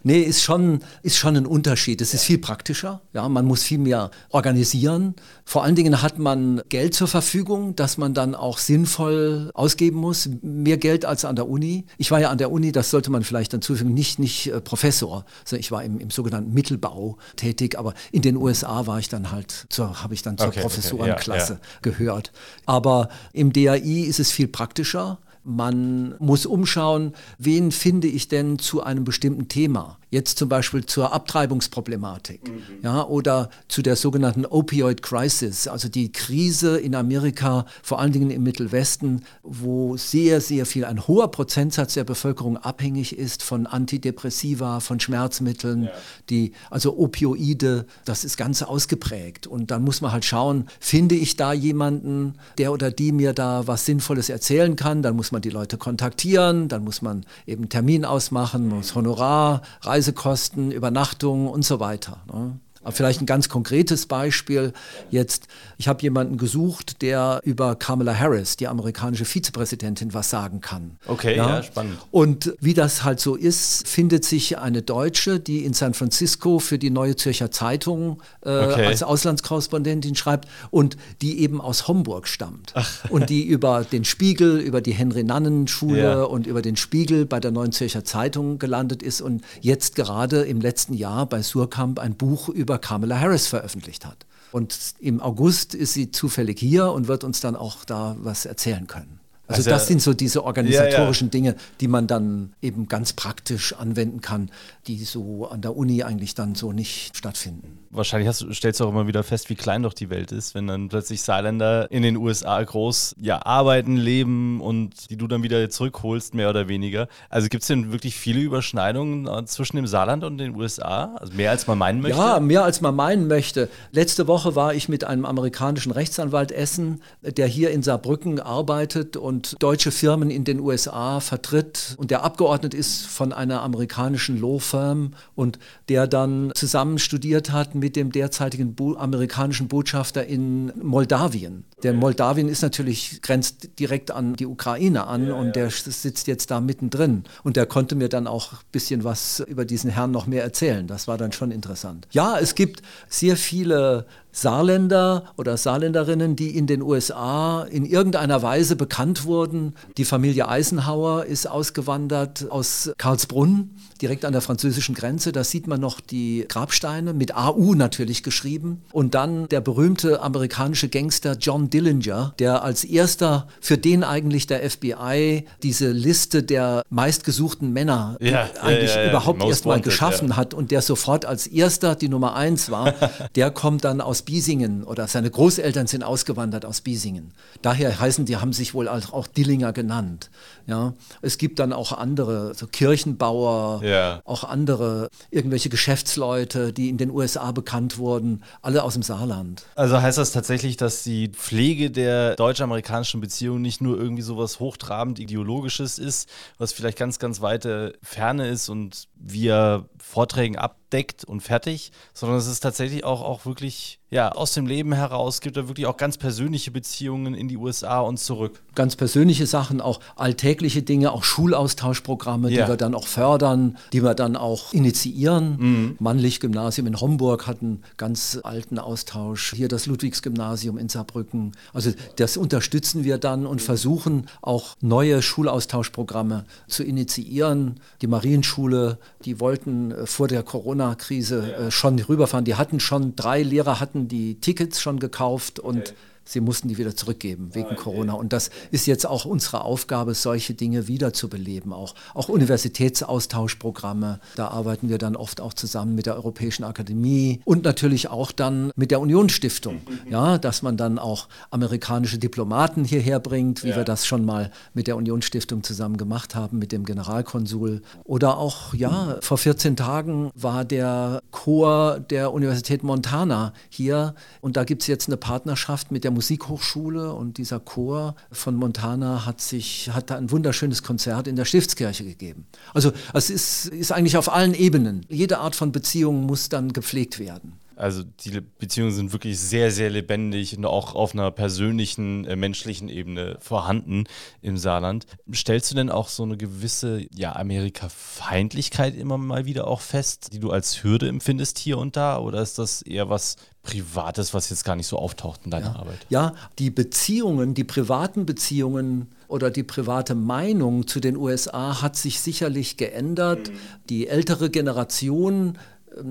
nee, 0.04 0.20
ist 0.20 0.42
schon, 0.42 0.80
ist 1.02 1.18
schon 1.18 1.36
ein 1.36 1.46
Unterschied. 1.46 2.00
Es 2.00 2.14
ist 2.14 2.24
viel 2.24 2.38
praktischer. 2.38 3.02
Ja, 3.12 3.28
man 3.28 3.44
muss 3.44 3.62
viel 3.62 3.78
mehr 3.78 4.10
organisieren. 4.30 5.16
Vor 5.44 5.64
allen 5.64 5.74
Dingen 5.74 6.00
hat 6.00 6.18
man 6.18 6.62
Geld 6.68 6.94
zur 6.94 7.08
Verfügung, 7.08 7.76
das 7.76 7.98
man 7.98 8.14
dann 8.14 8.34
auch 8.34 8.58
sinnvoll 8.58 9.50
ausgeben 9.54 9.98
muss. 9.98 10.30
Mehr 10.42 10.76
Geld 10.78 11.04
als 11.04 11.24
an 11.24 11.36
der 11.36 11.48
Uni. 11.48 11.86
Ich 11.98 12.10
war 12.10 12.20
ja 12.20 12.30
an 12.30 12.38
der 12.38 12.52
Uni, 12.52 12.72
das 12.72 12.90
sollte 12.90 13.10
man 13.10 13.24
vielleicht 13.24 13.52
dann 13.52 13.60
zufügen, 13.60 13.92
nicht, 13.92 14.18
nicht 14.18 14.46
äh, 14.46 14.60
Professor, 14.60 15.24
sondern 15.44 15.60
ich 15.60 15.72
war 15.72 15.82
im, 15.82 15.98
im 15.98 16.10
sogenannten 16.10 16.54
Mittelbau 16.54 17.18
tätig, 17.36 17.78
aber 17.78 17.94
in 18.12 18.22
den 18.22 18.36
USA 18.36 18.77
war 18.86 18.98
ich 18.98 19.08
dann 19.08 19.30
halt, 19.30 19.66
habe 19.78 20.14
ich 20.14 20.22
dann 20.22 20.38
zur 20.38 20.48
okay, 20.48 20.60
Professorenklasse 20.60 21.54
okay, 21.54 21.62
ja, 21.62 21.68
ja. 21.74 21.80
gehört. 21.82 22.32
Aber 22.66 23.08
im 23.32 23.52
DAI 23.52 24.04
ist 24.06 24.20
es 24.20 24.30
viel 24.30 24.48
praktischer 24.48 25.18
man 25.48 26.14
muss 26.18 26.44
umschauen, 26.44 27.12
wen 27.38 27.72
finde 27.72 28.06
ich 28.06 28.28
denn 28.28 28.58
zu 28.58 28.82
einem 28.82 29.04
bestimmten 29.04 29.48
Thema. 29.48 29.98
Jetzt 30.10 30.38
zum 30.38 30.48
Beispiel 30.48 30.86
zur 30.86 31.12
Abtreibungsproblematik 31.12 32.48
mhm. 32.48 32.62
ja, 32.82 33.06
oder 33.06 33.50
zu 33.68 33.82
der 33.82 33.94
sogenannten 33.96 34.46
Opioid 34.46 35.02
Crisis, 35.02 35.68
also 35.68 35.88
die 35.88 36.12
Krise 36.12 36.78
in 36.78 36.94
Amerika, 36.94 37.66
vor 37.82 38.00
allen 38.00 38.12
Dingen 38.12 38.30
im 38.30 38.42
Mittelwesten, 38.42 39.24
wo 39.42 39.98
sehr, 39.98 40.40
sehr 40.40 40.64
viel, 40.64 40.86
ein 40.86 41.06
hoher 41.06 41.30
Prozentsatz 41.30 41.94
der 41.94 42.04
Bevölkerung 42.04 42.56
abhängig 42.56 43.18
ist 43.18 43.42
von 43.42 43.66
Antidepressiva, 43.66 44.80
von 44.80 44.98
Schmerzmitteln, 44.98 45.84
ja. 45.84 45.90
die, 46.30 46.52
also 46.70 46.96
Opioide, 46.96 47.86
das 48.06 48.24
ist 48.24 48.38
ganz 48.38 48.62
ausgeprägt. 48.62 49.46
Und 49.46 49.70
dann 49.70 49.82
muss 49.82 50.00
man 50.00 50.12
halt 50.12 50.24
schauen, 50.24 50.68
finde 50.80 51.16
ich 51.16 51.36
da 51.36 51.52
jemanden, 51.52 52.34
der 52.56 52.72
oder 52.72 52.90
die 52.90 53.12
mir 53.12 53.34
da 53.34 53.66
was 53.66 53.84
Sinnvolles 53.84 54.30
erzählen 54.30 54.74
kann, 54.74 55.02
dann 55.02 55.16
muss 55.16 55.32
man 55.32 55.37
die 55.40 55.50
Leute 55.50 55.76
kontaktieren, 55.76 56.68
dann 56.68 56.84
muss 56.84 57.02
man 57.02 57.24
eben 57.46 57.68
Termin 57.68 58.04
ausmachen, 58.04 58.68
muss 58.68 58.94
Honorar, 58.94 59.62
Reisekosten, 59.82 60.70
Übernachtungen 60.70 61.48
und 61.48 61.64
so 61.64 61.80
weiter. 61.80 62.18
Ne? 62.32 62.58
Aber 62.82 62.92
vielleicht 62.92 63.20
ein 63.20 63.26
ganz 63.26 63.48
konkretes 63.48 64.06
Beispiel. 64.06 64.72
Jetzt, 65.10 65.48
ich 65.78 65.88
habe 65.88 66.02
jemanden 66.02 66.36
gesucht, 66.38 67.02
der 67.02 67.40
über 67.44 67.74
Kamala 67.74 68.14
Harris, 68.14 68.56
die 68.56 68.68
amerikanische 68.68 69.24
Vizepräsidentin, 69.24 70.14
was 70.14 70.30
sagen 70.30 70.60
kann. 70.60 70.98
Okay, 71.06 71.36
ja, 71.36 71.56
ja 71.56 71.62
spannend. 71.62 71.98
Und 72.10 72.54
wie 72.60 72.74
das 72.74 73.04
halt 73.04 73.20
so 73.20 73.34
ist, 73.34 73.86
findet 73.88 74.24
sich 74.24 74.58
eine 74.58 74.82
Deutsche, 74.82 75.40
die 75.40 75.64
in 75.64 75.72
San 75.74 75.94
Francisco 75.94 76.58
für 76.58 76.78
die 76.78 76.90
Neue 76.90 77.16
Zürcher 77.16 77.50
Zeitung 77.50 78.22
äh, 78.44 78.50
okay. 78.50 78.86
als 78.86 79.02
Auslandskorrespondentin 79.02 80.14
schreibt 80.14 80.48
und 80.70 80.96
die 81.20 81.40
eben 81.40 81.60
aus 81.60 81.88
Homburg 81.88 82.28
stammt. 82.28 82.72
Ach. 82.74 83.10
Und 83.10 83.30
die 83.30 83.44
über 83.44 83.84
den 83.84 84.04
Spiegel, 84.04 84.58
über 84.58 84.80
die 84.80 84.92
Henry-Nannen-Schule 84.92 86.02
ja. 86.02 86.22
und 86.22 86.46
über 86.46 86.62
den 86.62 86.76
Spiegel 86.76 87.26
bei 87.26 87.40
der 87.40 87.50
Neuen 87.50 87.72
Zürcher 87.72 88.04
Zeitung 88.04 88.58
gelandet 88.58 89.02
ist 89.02 89.20
und 89.20 89.42
jetzt 89.60 89.96
gerade 89.96 90.42
im 90.42 90.60
letzten 90.60 90.94
Jahr 90.94 91.26
bei 91.26 91.42
Surkamp 91.42 91.98
ein 91.98 92.14
Buch 92.14 92.48
über 92.48 92.67
über 92.68 92.78
Kamala 92.78 93.18
Harris 93.18 93.46
veröffentlicht 93.46 94.04
hat. 94.04 94.26
Und 94.52 94.94
im 94.98 95.20
August 95.20 95.74
ist 95.74 95.94
sie 95.94 96.10
zufällig 96.10 96.58
hier 96.58 96.92
und 96.92 97.08
wird 97.08 97.24
uns 97.24 97.40
dann 97.40 97.56
auch 97.56 97.84
da 97.84 98.16
was 98.20 98.44
erzählen 98.44 98.86
können. 98.86 99.20
Also, 99.46 99.60
also 99.60 99.70
das 99.70 99.86
sind 99.86 100.02
so 100.02 100.12
diese 100.12 100.44
organisatorischen 100.44 101.28
ja, 101.28 101.28
ja. 101.28 101.30
Dinge, 101.30 101.56
die 101.80 101.88
man 101.88 102.06
dann 102.06 102.52
eben 102.60 102.86
ganz 102.86 103.14
praktisch 103.14 103.72
anwenden 103.72 104.20
kann, 104.20 104.50
die 104.86 105.02
so 105.04 105.48
an 105.48 105.62
der 105.62 105.74
Uni 105.74 106.02
eigentlich 106.02 106.34
dann 106.34 106.54
so 106.54 106.72
nicht 106.72 107.16
stattfinden 107.16 107.78
wahrscheinlich 107.90 108.28
hast, 108.28 108.46
stellst 108.52 108.80
du 108.80 108.84
auch 108.84 108.90
immer 108.90 109.06
wieder 109.06 109.22
fest, 109.22 109.48
wie 109.50 109.54
klein 109.54 109.82
doch 109.82 109.92
die 109.92 110.10
Welt 110.10 110.32
ist, 110.32 110.54
wenn 110.54 110.66
dann 110.66 110.88
plötzlich 110.88 111.22
Saarländer 111.22 111.90
in 111.90 112.02
den 112.02 112.16
USA 112.16 112.62
groß 112.62 113.16
ja, 113.20 113.44
arbeiten, 113.44 113.96
leben 113.96 114.60
und 114.60 115.10
die 115.10 115.16
du 115.16 115.26
dann 115.26 115.42
wieder 115.42 115.70
zurückholst, 115.70 116.34
mehr 116.34 116.50
oder 116.50 116.68
weniger. 116.68 117.08
Also 117.30 117.48
gibt 117.48 117.62
es 117.62 117.68
denn 117.68 117.92
wirklich 117.92 118.16
viele 118.16 118.40
Überschneidungen 118.40 119.26
äh, 119.26 119.44
zwischen 119.46 119.76
dem 119.76 119.86
Saarland 119.86 120.24
und 120.24 120.38
den 120.38 120.54
USA? 120.54 121.14
Also 121.16 121.32
mehr 121.34 121.50
als 121.50 121.66
man 121.66 121.78
meinen 121.78 122.00
möchte? 122.00 122.18
Ja, 122.18 122.40
mehr 122.40 122.64
als 122.64 122.80
man 122.80 122.94
meinen 122.94 123.26
möchte. 123.26 123.68
Letzte 123.92 124.26
Woche 124.26 124.54
war 124.54 124.74
ich 124.74 124.88
mit 124.88 125.04
einem 125.04 125.24
amerikanischen 125.24 125.92
Rechtsanwalt 125.92 126.52
essen, 126.52 127.02
der 127.22 127.46
hier 127.46 127.70
in 127.70 127.82
Saarbrücken 127.82 128.40
arbeitet 128.40 129.16
und 129.16 129.62
deutsche 129.62 129.90
Firmen 129.90 130.30
in 130.30 130.44
den 130.44 130.60
USA 130.60 131.20
vertritt 131.20 131.94
und 131.98 132.10
der 132.10 132.22
abgeordnet 132.22 132.74
ist 132.74 133.06
von 133.06 133.32
einer 133.32 133.62
amerikanischen 133.62 134.40
Law 134.40 134.58
Firm 134.58 135.14
und 135.34 135.58
der 135.88 136.06
dann 136.06 136.52
zusammen 136.54 136.98
studiert 136.98 137.50
hat 137.50 137.77
mit 137.78 137.96
dem 137.96 138.12
derzeitigen 138.12 138.74
Bo 138.74 138.96
amerikanischen 138.96 139.68
Botschafter 139.68 140.26
in 140.26 140.72
Moldawien. 140.82 141.64
Denn 141.82 141.96
Moldawien 141.96 142.48
ist 142.48 142.62
natürlich, 142.62 143.22
grenzt 143.22 143.78
direkt 143.78 144.10
an 144.10 144.34
die 144.34 144.46
Ukraine 144.46 145.06
an 145.06 145.28
ja, 145.28 145.34
und 145.34 145.54
der 145.56 145.70
sitzt 145.70 146.26
jetzt 146.26 146.50
da 146.50 146.60
mittendrin. 146.60 147.24
Und 147.44 147.56
der 147.56 147.66
konnte 147.66 147.94
mir 147.94 148.08
dann 148.08 148.26
auch 148.26 148.52
ein 148.52 148.58
bisschen 148.72 149.04
was 149.04 149.40
über 149.40 149.64
diesen 149.64 149.90
Herrn 149.90 150.10
noch 150.10 150.26
mehr 150.26 150.42
erzählen. 150.42 150.86
Das 150.86 151.06
war 151.08 151.18
dann 151.18 151.32
schon 151.32 151.50
interessant. 151.50 152.08
Ja, 152.10 152.38
es 152.38 152.54
gibt 152.54 152.82
sehr 153.08 153.36
viele 153.36 154.06
Saarländer 154.32 155.24
oder 155.36 155.56
Saarländerinnen, 155.56 156.36
die 156.36 156.56
in 156.56 156.66
den 156.66 156.82
USA 156.82 157.62
in 157.62 157.84
irgendeiner 157.84 158.42
Weise 158.42 158.76
bekannt 158.76 159.24
wurden. 159.24 159.74
Die 159.96 160.04
Familie 160.04 160.48
Eisenhower 160.48 161.24
ist 161.24 161.48
ausgewandert 161.48 162.50
aus 162.50 162.92
Karlsbrunn, 162.98 163.70
direkt 164.00 164.24
an 164.24 164.32
der 164.32 164.42
französischen 164.42 164.94
Grenze. 164.94 165.32
Da 165.32 165.44
sieht 165.44 165.66
man 165.66 165.80
noch 165.80 166.00
die 166.00 166.44
Grabsteine, 166.48 167.14
mit 167.14 167.34
AU 167.34 167.67
natürlich 167.74 168.22
geschrieben. 168.22 168.82
Und 168.92 169.14
dann 169.14 169.48
der 169.48 169.60
berühmte 169.60 170.22
amerikanische 170.22 170.88
Gangster 170.88 171.36
John 171.38 171.70
Dillinger, 171.70 172.34
der 172.38 172.62
als 172.62 172.84
erster, 172.84 173.48
für 173.60 173.78
den 173.78 174.04
eigentlich 174.04 174.46
der 174.46 174.68
FBI 174.68 175.44
diese 175.62 175.90
Liste 175.90 176.42
der 176.42 176.82
meistgesuchten 176.90 177.72
Männer 177.72 178.16
ja, 178.20 178.48
eigentlich 178.62 178.94
ja, 178.94 179.02
ja, 179.02 179.10
überhaupt 179.10 179.42
erst 179.42 179.66
mal 179.66 179.80
geschaffen 179.80 180.36
hat 180.36 180.54
und 180.54 180.70
der 180.70 180.82
sofort 180.82 181.24
als 181.24 181.46
erster 181.46 181.94
die 181.94 182.08
Nummer 182.08 182.34
eins 182.34 182.70
war, 182.70 182.94
der 183.34 183.50
kommt 183.50 183.84
dann 183.84 184.00
aus 184.00 184.22
Biesingen 184.22 184.84
oder 184.84 185.06
seine 185.06 185.30
Großeltern 185.30 185.86
sind 185.86 186.02
ausgewandert 186.02 186.64
aus 186.64 186.80
Biesingen. 186.80 187.32
Daher 187.62 187.98
heißen 187.98 188.24
die, 188.24 188.36
haben 188.36 188.52
sich 188.52 188.74
wohl 188.74 188.88
auch 188.88 189.26
Dillinger 189.26 189.72
genannt. 189.72 190.30
Ja, 190.66 190.92
es 191.22 191.38
gibt 191.38 191.58
dann 191.58 191.72
auch 191.72 191.92
andere, 191.92 192.54
so 192.54 192.66
Kirchenbauer, 192.66 193.82
auch 194.24 194.44
andere, 194.44 195.08
irgendwelche 195.30 195.70
Geschäftsleute, 195.70 196.72
die 196.72 196.88
in 196.88 196.98
den 196.98 197.10
USA 197.10 197.52
bekannt 197.58 197.98
wurden, 197.98 198.44
alle 198.62 198.84
aus 198.84 198.94
dem 198.94 199.02
Saarland. 199.02 199.66
Also 199.74 200.00
heißt 200.00 200.16
das 200.16 200.30
tatsächlich, 200.30 200.76
dass 200.76 201.02
die 201.02 201.28
Pflege 201.28 201.90
der 201.90 202.36
deutsch-amerikanischen 202.36 203.20
Beziehung 203.20 203.60
nicht 203.60 203.80
nur 203.80 203.98
irgendwie 203.98 204.22
sowas 204.22 204.60
hochtrabend 204.60 205.18
ideologisches 205.18 205.98
ist, 205.98 206.28
was 206.56 206.72
vielleicht 206.72 206.96
ganz, 206.96 207.18
ganz 207.18 207.40
weite 207.40 207.98
Ferne 208.00 208.46
ist 208.46 208.68
und 208.68 209.08
via 209.16 209.86
Vorträgen 210.00 210.56
abdeckt 210.56 211.24
und 211.24 211.40
fertig, 211.40 211.92
sondern 212.14 212.38
es 212.38 212.46
ist 212.46 212.60
tatsächlich 212.60 213.04
auch, 213.04 213.22
auch 213.22 213.46
wirklich 213.46 213.98
ja, 214.10 214.32
aus 214.32 214.54
dem 214.54 214.66
Leben 214.66 214.94
heraus, 214.94 215.42
gibt 215.42 215.58
da 215.58 215.68
wirklich 215.68 215.86
auch 215.86 215.98
ganz 215.98 216.16
persönliche 216.16 216.70
Beziehungen 216.70 217.34
in 217.34 217.46
die 217.46 217.58
USA 217.58 218.00
und 218.00 218.18
zurück. 218.18 218.62
Ganz 218.74 218.96
persönliche 218.96 219.46
Sachen, 219.46 219.82
auch 219.82 220.00
alltägliche 220.16 220.82
Dinge, 220.82 221.12
auch 221.12 221.24
Schulaustauschprogramme, 221.24 222.50
ja. 222.50 222.64
die 222.64 222.70
wir 222.70 222.76
dann 222.78 222.94
auch 222.94 223.06
fördern, 223.06 223.76
die 223.92 224.02
wir 224.02 224.14
dann 224.14 224.36
auch 224.36 224.72
initiieren. 224.72 225.56
Mhm. 225.58 225.96
Mannlich-Gymnasium 225.98 226.86
in 226.86 226.98
Homburg 226.98 227.46
hat 227.46 227.60
einen 227.60 227.82
ganz 227.98 228.40
alten 228.42 228.78
Austausch. 228.78 229.52
Hier 229.54 229.68
das 229.68 229.84
Ludwigsgymnasium 229.84 230.78
in 230.78 230.88
Saarbrücken. 230.88 231.52
Also 231.74 231.92
das 232.16 232.38
unterstützen 232.38 233.04
wir 233.04 233.18
dann 233.18 233.44
und 233.44 233.60
versuchen 233.60 234.26
auch 234.40 234.74
neue 234.80 235.20
Schulaustauschprogramme 235.20 236.46
zu 236.66 236.82
initiieren. 236.82 237.80
Die 238.00 238.06
Marienschule 238.06 238.98
die 239.24 239.40
wollten 239.40 239.87
äh, 239.90 240.06
vor 240.06 240.28
der 240.28 240.42
Corona-Krise 240.42 241.54
äh, 241.54 241.70
schon 241.70 241.98
rüberfahren. 241.98 242.44
Die 242.44 242.54
hatten 242.54 242.80
schon, 242.80 243.16
drei 243.16 243.42
Lehrer 243.42 243.80
hatten 243.80 244.08
die 244.08 244.40
Tickets 244.40 244.80
schon 244.80 244.98
gekauft 244.98 245.58
und 245.58 245.80
okay 245.80 245.94
sie 246.28 246.40
mussten 246.40 246.68
die 246.68 246.78
wieder 246.78 246.94
zurückgeben 246.94 247.54
wegen 247.54 247.68
okay. 247.68 247.76
Corona. 247.76 248.12
Und 248.12 248.32
das 248.32 248.50
ist 248.70 248.86
jetzt 248.86 249.06
auch 249.06 249.24
unsere 249.24 249.62
Aufgabe, 249.64 250.14
solche 250.14 250.54
Dinge 250.54 250.86
wiederzubeleben. 250.88 251.72
Auch, 251.72 251.94
auch 252.14 252.28
Universitätsaustauschprogramme, 252.28 254.20
da 254.36 254.48
arbeiten 254.48 254.88
wir 254.88 254.98
dann 254.98 255.16
oft 255.16 255.40
auch 255.40 255.54
zusammen 255.54 255.94
mit 255.94 256.06
der 256.06 256.16
Europäischen 256.16 256.64
Akademie 256.64 257.40
und 257.44 257.64
natürlich 257.64 258.08
auch 258.08 258.30
dann 258.30 258.70
mit 258.76 258.90
der 258.90 259.00
Unionsstiftung. 259.00 259.80
Ja, 260.10 260.38
dass 260.38 260.62
man 260.62 260.76
dann 260.76 260.98
auch 260.98 261.28
amerikanische 261.50 262.18
Diplomaten 262.18 262.84
hierher 262.84 263.20
bringt, 263.20 263.64
wie 263.64 263.70
ja. 263.70 263.76
wir 263.76 263.84
das 263.84 264.06
schon 264.06 264.24
mal 264.24 264.50
mit 264.74 264.86
der 264.86 264.96
Unionsstiftung 264.96 265.62
zusammen 265.62 265.96
gemacht 265.96 266.34
haben, 266.34 266.58
mit 266.58 266.72
dem 266.72 266.84
Generalkonsul. 266.84 267.82
Oder 268.04 268.36
auch, 268.36 268.74
ja, 268.74 269.16
vor 269.20 269.38
14 269.38 269.76
Tagen 269.76 270.30
war 270.34 270.64
der 270.64 271.22
Chor 271.30 272.00
der 272.00 272.32
Universität 272.32 272.82
Montana 272.82 273.52
hier 273.70 274.14
und 274.40 274.56
da 274.56 274.64
gibt 274.64 274.82
es 274.82 274.88
jetzt 274.88 275.08
eine 275.08 275.16
Partnerschaft 275.16 275.90
mit 275.90 276.04
der 276.04 276.10
Musikhochschule 276.18 277.12
und 277.12 277.38
dieser 277.38 277.60
Chor 277.60 278.16
von 278.32 278.56
Montana 278.56 279.24
hat 279.24 279.40
sich, 279.40 279.90
hat 279.92 280.10
da 280.10 280.16
ein 280.16 280.32
wunderschönes 280.32 280.82
Konzert 280.82 281.28
in 281.28 281.36
der 281.36 281.44
Stiftskirche 281.44 282.02
gegeben. 282.02 282.44
Also 282.74 282.90
es 283.14 283.30
ist, 283.30 283.66
ist 283.66 283.92
eigentlich 283.92 284.16
auf 284.16 284.32
allen 284.32 284.52
Ebenen. 284.52 285.06
Jede 285.08 285.38
Art 285.38 285.54
von 285.54 285.70
Beziehung 285.70 286.26
muss 286.26 286.48
dann 286.48 286.72
gepflegt 286.72 287.20
werden. 287.20 287.52
Also 287.78 288.02
die 288.02 288.40
Beziehungen 288.40 288.90
sind 288.90 289.12
wirklich 289.12 289.38
sehr, 289.38 289.70
sehr 289.70 289.88
lebendig 289.88 290.56
und 290.58 290.64
auch 290.64 290.96
auf 290.96 291.14
einer 291.14 291.30
persönlichen, 291.30 292.24
äh, 292.24 292.34
menschlichen 292.34 292.88
Ebene 292.88 293.36
vorhanden 293.38 294.04
im 294.42 294.58
Saarland. 294.58 295.06
Stellst 295.32 295.70
du 295.70 295.76
denn 295.76 295.88
auch 295.88 296.08
so 296.08 296.24
eine 296.24 296.36
gewisse 296.36 297.06
ja, 297.14 297.36
Amerika-Feindlichkeit 297.36 298.96
immer 298.96 299.16
mal 299.16 299.46
wieder 299.46 299.68
auch 299.68 299.80
fest, 299.80 300.30
die 300.32 300.40
du 300.40 300.50
als 300.50 300.82
Hürde 300.82 301.08
empfindest 301.08 301.58
hier 301.58 301.78
und 301.78 301.96
da? 301.96 302.18
Oder 302.18 302.42
ist 302.42 302.58
das 302.58 302.82
eher 302.82 303.10
was 303.10 303.36
Privates, 303.62 304.34
was 304.34 304.50
jetzt 304.50 304.64
gar 304.64 304.74
nicht 304.74 304.88
so 304.88 304.98
auftaucht 304.98 305.42
in 305.44 305.52
deiner 305.52 305.74
ja. 305.74 305.76
Arbeit? 305.76 305.98
Ja, 306.08 306.34
die 306.58 306.70
Beziehungen, 306.70 307.54
die 307.54 307.64
privaten 307.64 308.26
Beziehungen 308.26 309.08
oder 309.28 309.52
die 309.52 309.62
private 309.62 310.16
Meinung 310.16 310.88
zu 310.88 310.98
den 310.98 311.16
USA 311.16 311.80
hat 311.80 311.94
sich 311.94 312.20
sicherlich 312.20 312.76
geändert. 312.76 313.50
Mhm. 313.50 313.58
Die 313.88 314.08
ältere 314.08 314.50
Generation 314.50 315.58